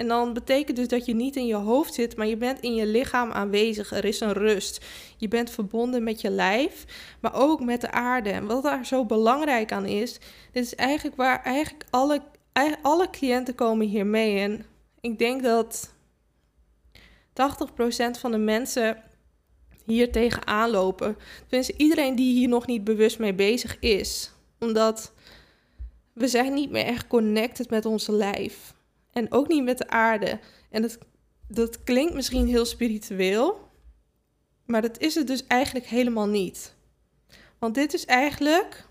En 0.00 0.08
dan 0.08 0.32
betekent 0.32 0.76
dus 0.76 0.88
dat 0.88 1.06
je 1.06 1.14
niet 1.14 1.36
in 1.36 1.46
je 1.46 1.54
hoofd 1.54 1.94
zit, 1.94 2.16
maar 2.16 2.26
je 2.26 2.36
bent 2.36 2.60
in 2.60 2.74
je 2.74 2.86
lichaam 2.86 3.32
aanwezig. 3.32 3.92
Er 3.92 4.04
is 4.04 4.20
een 4.20 4.32
rust. 4.32 4.84
Je 5.16 5.28
bent 5.28 5.50
verbonden 5.50 6.02
met 6.02 6.20
je 6.20 6.30
lijf, 6.30 6.84
maar 7.20 7.34
ook 7.34 7.60
met 7.60 7.80
de 7.80 7.90
aarde. 7.90 8.30
En 8.30 8.46
wat 8.46 8.62
daar 8.62 8.86
zo 8.86 9.04
belangrijk 9.04 9.72
aan 9.72 9.86
is, 9.86 10.18
dit 10.52 10.64
is 10.64 10.74
eigenlijk 10.74 11.16
waar 11.16 11.42
eigenlijk 11.42 11.84
alle, 11.90 12.22
alle 12.82 13.10
cliënten 13.10 13.54
komen 13.54 13.86
hier 13.86 14.06
mee. 14.06 14.38
En 14.38 14.64
ik 15.00 15.18
denk 15.18 15.42
dat 15.42 15.94
80% 17.32 18.10
van 18.18 18.30
de 18.30 18.38
mensen 18.38 19.02
hier 19.84 20.12
tegenaan 20.12 20.70
lopen. 20.70 21.16
Tenminste, 21.46 21.74
iedereen 21.76 22.16
die 22.16 22.34
hier 22.34 22.48
nog 22.48 22.66
niet 22.66 22.84
bewust 22.84 23.18
mee 23.18 23.34
bezig 23.34 23.78
is. 23.78 24.32
Omdat 24.58 25.12
we 26.12 26.28
zijn 26.28 26.54
niet 26.54 26.70
meer 26.70 26.84
echt 26.84 27.06
connected 27.06 27.70
met 27.70 27.86
onze 27.86 28.12
lijf. 28.12 28.78
En 29.12 29.32
ook 29.32 29.48
niet 29.48 29.64
met 29.64 29.78
de 29.78 29.88
aarde. 29.88 30.38
En 30.70 30.82
dat, 30.82 30.98
dat 31.48 31.82
klinkt 31.84 32.14
misschien 32.14 32.46
heel 32.46 32.64
spiritueel, 32.64 33.68
maar 34.66 34.82
dat 34.82 34.98
is 34.98 35.14
het 35.14 35.26
dus 35.26 35.46
eigenlijk 35.46 35.86
helemaal 35.86 36.28
niet. 36.28 36.74
Want 37.58 37.74
dit 37.74 37.94
is 37.94 38.04
eigenlijk 38.04 38.88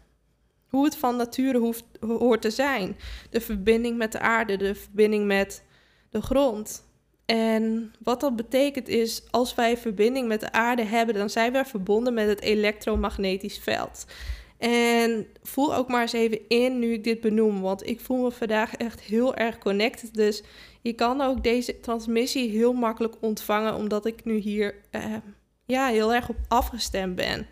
hoe 0.67 0.86
het 0.86 0.95
van 0.95 1.15
nature 1.15 1.73
hoort 1.99 2.41
te 2.41 2.51
zijn. 2.51 2.97
De 3.29 3.41
verbinding 3.41 3.97
met 3.97 4.12
de 4.12 4.19
aarde, 4.19 4.58
de 4.58 4.75
verbinding 4.75 5.25
met 5.25 5.63
de 6.10 6.21
grond. 6.21 6.88
En 7.25 7.93
wat 8.03 8.19
dat 8.19 8.36
betekent 8.36 8.88
is, 8.88 9.23
als 9.32 9.55
wij 9.55 9.77
verbinding 9.77 10.27
met 10.27 10.39
de 10.39 10.51
aarde 10.51 10.84
hebben, 10.84 11.15
dan 11.15 11.29
zijn 11.29 11.53
we 11.53 11.65
verbonden 11.65 12.13
met 12.13 12.27
het 12.27 12.41
elektromagnetisch 12.41 13.60
veld. 13.60 14.05
En 14.59 15.27
voel 15.41 15.75
ook 15.75 15.87
maar 15.87 16.01
eens 16.01 16.13
even 16.13 16.47
in 16.47 16.79
nu 16.79 16.93
ik 16.93 17.03
dit 17.03 17.21
benoem, 17.21 17.61
want 17.61 17.87
ik 17.87 17.99
voel 17.99 18.23
me 18.23 18.31
vandaag 18.31 18.75
echt 18.75 18.99
heel 18.99 19.35
erg 19.35 19.57
connected. 19.57 20.13
Dus 20.13 20.43
je 20.81 20.93
kan 20.93 21.21
ook 21.21 21.43
deze 21.43 21.79
transmissie 21.79 22.49
heel 22.49 22.73
makkelijk 22.73 23.15
ontvangen, 23.19 23.75
omdat 23.75 24.05
ik 24.05 24.25
nu 24.25 24.35
hier 24.35 24.75
uh, 24.91 25.15
ja, 25.65 25.87
heel 25.87 26.13
erg 26.13 26.29
op 26.29 26.37
afgestemd 26.47 27.15
ben. 27.15 27.47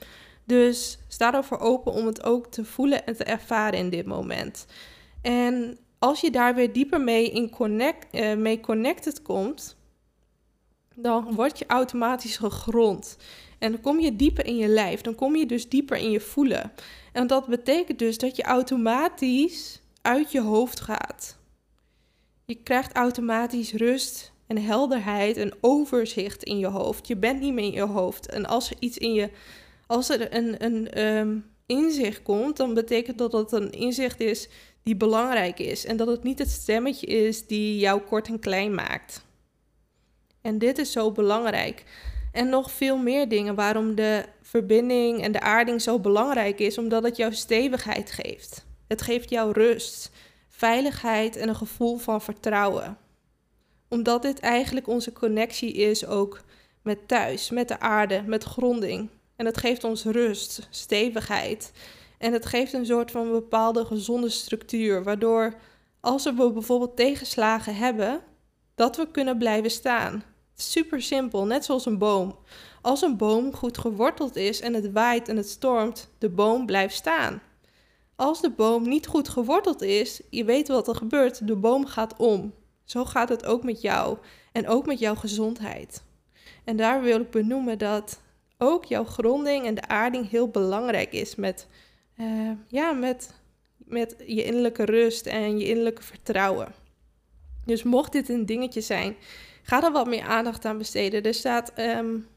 Dus 0.46 1.00
sta 1.08 1.34
ervoor 1.34 1.60
open 1.60 1.92
om 1.92 2.06
het 2.06 2.24
ook 2.24 2.48
te 2.48 2.66
voelen 2.66 3.06
en 3.06 3.16
te 3.16 3.24
ervaren 3.24 3.80
in 3.80 3.90
dit 3.90 4.06
moment. 4.06 4.66
En 5.22 5.78
als 6.00 6.22
je 6.22 6.32
daar 6.32 6.56
weer 6.56 6.74
dieper 6.74 7.02
mee, 7.02 7.32
in 7.32 7.50
connect, 7.50 8.16
uh, 8.16 8.36
mee 8.36 8.60
connected 8.60 9.22
komt, 9.22 9.78
dan 10.96 11.34
word 11.36 11.60
je 11.60 11.66
automatisch 11.68 12.38
gegrond. 12.38 13.18
En 13.60 13.72
dan 13.72 13.82
kom 13.82 14.00
je 14.00 14.16
dieper 14.16 14.46
in 14.46 14.58
je 14.58 14.68
lijf, 14.68 15.02
dan 15.02 15.16
kom 15.16 15.36
je 15.36 15.46
dus 15.46 15.70
dieper 15.70 15.98
in 15.98 16.12
je 16.12 16.20
voelen. 16.20 16.72
En 17.12 17.28
dat 17.28 17.48
betekent 17.48 18.00
dus 18.00 18.18
dat 18.18 18.36
je 18.36 18.44
automatisch 18.44 19.82
uit 20.02 20.32
je 20.32 20.42
hoofd 20.42 20.80
gaat. 20.80 21.38
Je 22.46 22.56
krijgt 22.56 22.94
automatisch 22.94 23.74
rust 23.74 24.32
en 24.48 24.58
helderheid 24.58 25.38
en 25.38 25.54
overzicht 25.62 26.44
in 26.44 26.58
je 26.58 26.68
hoofd. 26.68 27.08
Je 27.08 27.16
bent 27.16 27.40
niet 27.40 27.54
meer 27.54 27.66
in 27.66 27.72
je 27.72 27.86
hoofd. 27.86 28.30
En 28.30 28.46
als 28.46 28.70
er 28.70 28.76
iets 28.80 28.98
in 28.98 29.14
je, 29.14 29.30
als 29.88 30.10
er 30.10 30.36
een, 30.36 30.64
een 30.66 31.04
um, 31.04 31.46
inzicht 31.66 32.24
komt, 32.24 32.58
dan 32.58 32.74
betekent 32.74 33.18
dat 33.18 33.32
dat 33.32 33.54
een 33.54 33.72
inzicht 33.72 34.20
is 34.20 34.50
die 34.84 34.96
belangrijk 34.96 35.60
is. 35.60 35.86
En 35.86 35.98
dat 35.98 36.08
het 36.08 36.24
niet 36.24 36.40
het 36.40 36.50
stemmetje 36.50 37.08
is 37.08 37.48
die 37.48 37.78
jou 37.78 38.02
kort 38.02 38.28
en 38.28 38.40
klein 38.40 38.74
maakt. 38.74 39.26
En 40.42 40.58
dit 40.58 40.78
is 40.78 40.92
zo 40.92 41.12
belangrijk. 41.12 41.84
En 42.38 42.50
nog 42.50 42.72
veel 42.72 42.98
meer 42.98 43.30
dingen 43.30 43.56
waarom 43.56 43.96
de 43.96 44.26
verbinding 44.42 45.22
en 45.22 45.32
de 45.32 45.40
aarding 45.40 45.82
zo 45.82 46.00
belangrijk 46.00 46.60
is, 46.60 46.78
omdat 46.78 47.04
het 47.04 47.18
jou 47.18 47.34
stevigheid 47.34 48.12
geeft. 48.12 48.66
Het 48.88 49.02
geeft 49.02 49.30
jou 49.30 49.52
rust, 49.52 50.12
veiligheid 50.50 51.36
en 51.36 51.50
een 51.50 51.56
gevoel 51.56 51.98
van 51.98 52.22
vertrouwen. 52.22 52.98
Omdat 53.90 54.22
dit 54.22 54.40
eigenlijk 54.40 54.88
onze 54.88 55.14
connectie 55.14 55.74
is 55.74 56.06
ook 56.06 56.42
met 56.82 57.08
thuis, 57.08 57.50
met 57.50 57.68
de 57.68 57.80
aarde, 57.80 58.24
met 58.26 58.44
gronding. 58.44 59.10
En 59.36 59.46
het 59.46 59.58
geeft 59.58 59.84
ons 59.84 60.04
rust, 60.04 60.68
stevigheid. 60.70 61.72
En 62.18 62.34
het 62.34 62.46
geeft 62.46 62.74
een 62.74 62.86
soort 62.86 63.12
van 63.12 63.32
bepaalde 63.32 63.86
gezonde 63.86 64.30
structuur, 64.30 65.04
waardoor 65.04 65.54
als 66.00 66.24
we 66.24 66.52
bijvoorbeeld 66.52 66.96
tegenslagen 66.96 67.76
hebben, 67.76 68.22
dat 68.76 68.98
we 68.98 69.12
kunnen 69.12 69.38
blijven 69.38 69.72
staan. 69.72 70.24
Super 70.60 71.02
simpel, 71.02 71.46
net 71.46 71.66
zoals 71.66 71.86
een 71.86 71.98
boom. 71.98 72.36
Als 72.82 73.02
een 73.02 73.18
boom 73.18 73.54
goed 73.54 73.78
geworteld 73.78 74.36
is 74.36 74.62
en 74.62 74.74
het 74.74 74.92
waait 74.92 75.30
en 75.30 75.38
het 75.38 75.50
stormt, 75.50 76.10
de 76.18 76.30
boom 76.30 76.66
blijft 76.66 76.96
staan. 76.96 77.42
Als 78.16 78.42
de 78.42 78.50
boom 78.50 78.88
niet 78.88 79.08
goed 79.08 79.30
geworteld 79.30 79.82
is, 79.82 80.22
je 80.30 80.44
weet 80.44 80.68
wat 80.68 80.88
er 80.88 80.96
gebeurt, 80.96 81.48
de 81.48 81.56
boom 81.56 81.86
gaat 81.86 82.18
om. 82.18 82.54
Zo 82.84 83.06
gaat 83.06 83.30
het 83.30 83.46
ook 83.46 83.64
met 83.64 83.82
jou 83.82 84.18
en 84.52 84.68
ook 84.68 84.86
met 84.86 85.00
jouw 85.00 85.16
gezondheid. 85.16 86.04
En 86.64 86.78
daar 86.78 87.02
wil 87.02 87.20
ik 87.20 87.30
benoemen 87.30 87.78
dat 87.78 88.20
ook 88.58 88.86
jouw 88.86 89.04
gronding 89.04 89.66
en 89.66 89.76
de 89.76 89.88
aarding 89.88 90.30
heel 90.30 90.48
belangrijk 90.48 91.14
is 91.14 91.36
met, 91.36 91.68
uh, 92.20 92.52
ja, 92.68 92.92
met, 92.92 93.34
met 93.78 94.16
je 94.26 94.44
innerlijke 94.44 94.86
rust 94.86 95.26
en 95.26 95.60
je 95.60 95.68
innerlijke 95.68 96.04
vertrouwen. 96.04 96.74
Dus 97.66 97.84
mocht 97.84 98.12
dit 98.12 98.30
een 98.30 98.46
dingetje 98.46 98.82
zijn, 98.82 99.16
ga 99.68 99.84
er 99.84 99.92
wat 99.92 100.08
meer 100.08 100.24
aandacht 100.24 100.66
aan 100.66 100.78
besteden. 100.78 101.24
Er 101.24 101.34
staat 101.34 101.74
um, 101.80 102.28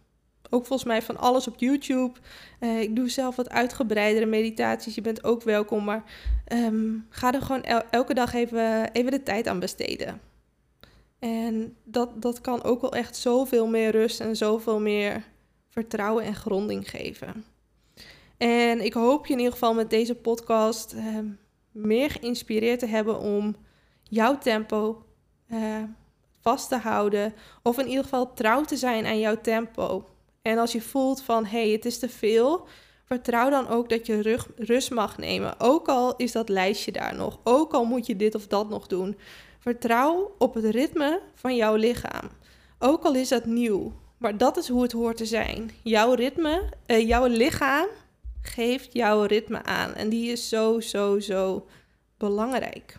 ook 0.50 0.66
volgens 0.66 0.88
mij 0.88 1.02
van 1.02 1.16
alles 1.16 1.48
op 1.48 1.54
YouTube. 1.58 2.12
Uh, 2.60 2.80
ik 2.80 2.96
doe 2.96 3.08
zelf 3.08 3.36
wat 3.36 3.50
uitgebreidere 3.50 4.26
meditaties. 4.26 4.94
Je 4.94 5.00
bent 5.00 5.24
ook 5.24 5.42
welkom. 5.42 5.84
Maar 5.84 6.04
um, 6.52 7.06
ga 7.10 7.32
er 7.32 7.42
gewoon 7.42 7.62
el 7.62 7.82
elke 7.90 8.14
dag 8.14 8.34
even, 8.34 8.92
even 8.92 9.10
de 9.10 9.22
tijd 9.22 9.46
aan 9.46 9.58
besteden. 9.58 10.20
En 11.18 11.76
dat, 11.84 12.22
dat 12.22 12.40
kan 12.40 12.62
ook 12.62 12.80
wel 12.80 12.92
echt 12.92 13.16
zoveel 13.16 13.66
meer 13.66 13.90
rust 13.90 14.20
en 14.20 14.36
zoveel 14.36 14.80
meer 14.80 15.24
vertrouwen 15.68 16.24
en 16.24 16.34
gronding 16.34 16.90
geven. 16.90 17.44
En 18.36 18.84
ik 18.84 18.92
hoop 18.92 19.26
je 19.26 19.32
in 19.32 19.38
ieder 19.38 19.52
geval 19.52 19.74
met 19.74 19.90
deze 19.90 20.14
podcast 20.14 20.94
uh, 20.94 21.18
meer 21.70 22.10
geïnspireerd 22.10 22.78
te 22.78 22.86
hebben 22.86 23.18
om 23.18 23.56
jouw 24.02 24.38
tempo 24.38 25.04
uh, 25.48 25.82
vast 26.40 26.68
te 26.68 26.76
houden. 26.76 27.34
Of 27.62 27.78
in 27.78 27.88
ieder 27.88 28.02
geval 28.02 28.32
trouw 28.32 28.64
te 28.64 28.76
zijn 28.76 29.06
aan 29.06 29.18
jouw 29.18 29.40
tempo. 29.40 30.04
En 30.42 30.58
als 30.58 30.72
je 30.72 30.80
voelt 30.80 31.22
van 31.22 31.44
hé, 31.44 31.62
hey, 31.62 31.70
het 31.70 31.84
is 31.84 31.98
te 31.98 32.08
veel, 32.08 32.66
vertrouw 33.04 33.50
dan 33.50 33.68
ook 33.68 33.88
dat 33.88 34.06
je 34.06 34.38
rust 34.56 34.90
mag 34.90 35.18
nemen. 35.18 35.60
Ook 35.60 35.88
al 35.88 36.16
is 36.16 36.32
dat 36.32 36.48
lijstje 36.48 36.92
daar 36.92 37.14
nog. 37.14 37.38
Ook 37.44 37.72
al 37.72 37.84
moet 37.84 38.06
je 38.06 38.16
dit 38.16 38.34
of 38.34 38.46
dat 38.46 38.68
nog 38.68 38.86
doen. 38.86 39.18
Vertrouw 39.58 40.34
op 40.38 40.54
het 40.54 40.64
ritme 40.64 41.20
van 41.34 41.56
jouw 41.56 41.74
lichaam. 41.74 42.28
Ook 42.78 43.04
al 43.04 43.14
is 43.14 43.28
dat 43.28 43.44
nieuw. 43.44 43.92
Maar 44.18 44.36
dat 44.36 44.56
is 44.56 44.68
hoe 44.68 44.82
het 44.82 44.92
hoort 44.92 45.16
te 45.16 45.26
zijn. 45.26 45.70
Jouw 45.82 46.12
ritme, 46.12 46.68
uh, 46.86 47.08
jouw 47.08 47.26
lichaam 47.26 47.86
geeft 48.42 48.92
jouw 48.92 49.22
ritme 49.22 49.62
aan. 49.62 49.94
En 49.94 50.08
die 50.08 50.32
is 50.32 50.48
zo, 50.48 50.80
zo, 50.80 51.18
zo 51.18 51.66
belangrijk. 52.16 52.98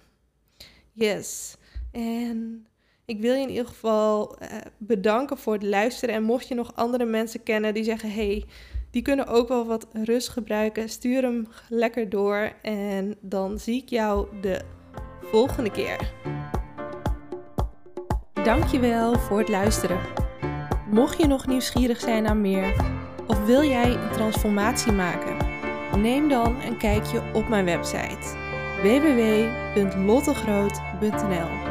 Yes. 0.92 1.56
En 1.92 2.68
ik 3.12 3.22
wil 3.22 3.34
je 3.34 3.42
in 3.42 3.50
ieder 3.50 3.66
geval 3.66 4.36
uh, 4.42 4.48
bedanken 4.78 5.38
voor 5.38 5.54
het 5.54 5.64
luisteren. 5.64 6.16
En 6.16 6.24
mocht 6.24 6.48
je 6.48 6.56
nog 6.56 6.72
andere 6.76 7.06
mensen 7.06 7.44
kennen 7.44 7.74
die 7.74 7.84
zeggen: 7.84 8.12
hey, 8.12 8.46
die 8.92 9.02
kunnen 9.02 9.28
ook 9.28 9.48
wel 9.48 9.66
wat 9.66 9.88
rust 9.94 10.30
gebruiken, 10.30 10.90
stuur 10.90 11.22
hem 11.22 11.48
lekker 11.70 12.10
door. 12.10 12.52
En 12.62 13.16
dan 13.22 13.60
zie 13.60 13.82
ik 13.82 13.90
jou 13.90 14.28
de 14.42 14.62
volgende 15.22 15.72
keer. 15.72 16.14
Dankjewel 18.44 19.20
voor 19.20 19.40
het 19.40 19.50
luisteren. 19.50 20.00
Mocht 20.90 21.18
je 21.18 21.28
nog 21.28 21.48
nieuwsgierig 21.48 22.00
zijn 22.00 22.24
naar 22.24 22.38
meer, 22.38 22.76
of 23.28 23.46
wil 23.46 23.64
jij 23.64 23.94
een 23.94 24.12
transformatie 24.12 24.92
maken, 24.92 25.38
neem 26.02 26.30
dan 26.30 26.62
een 26.62 26.78
kijkje 26.78 27.22
op 27.34 27.48
mijn 27.48 27.66
website 27.66 28.40
www.lottegroot.nl. 28.82 31.71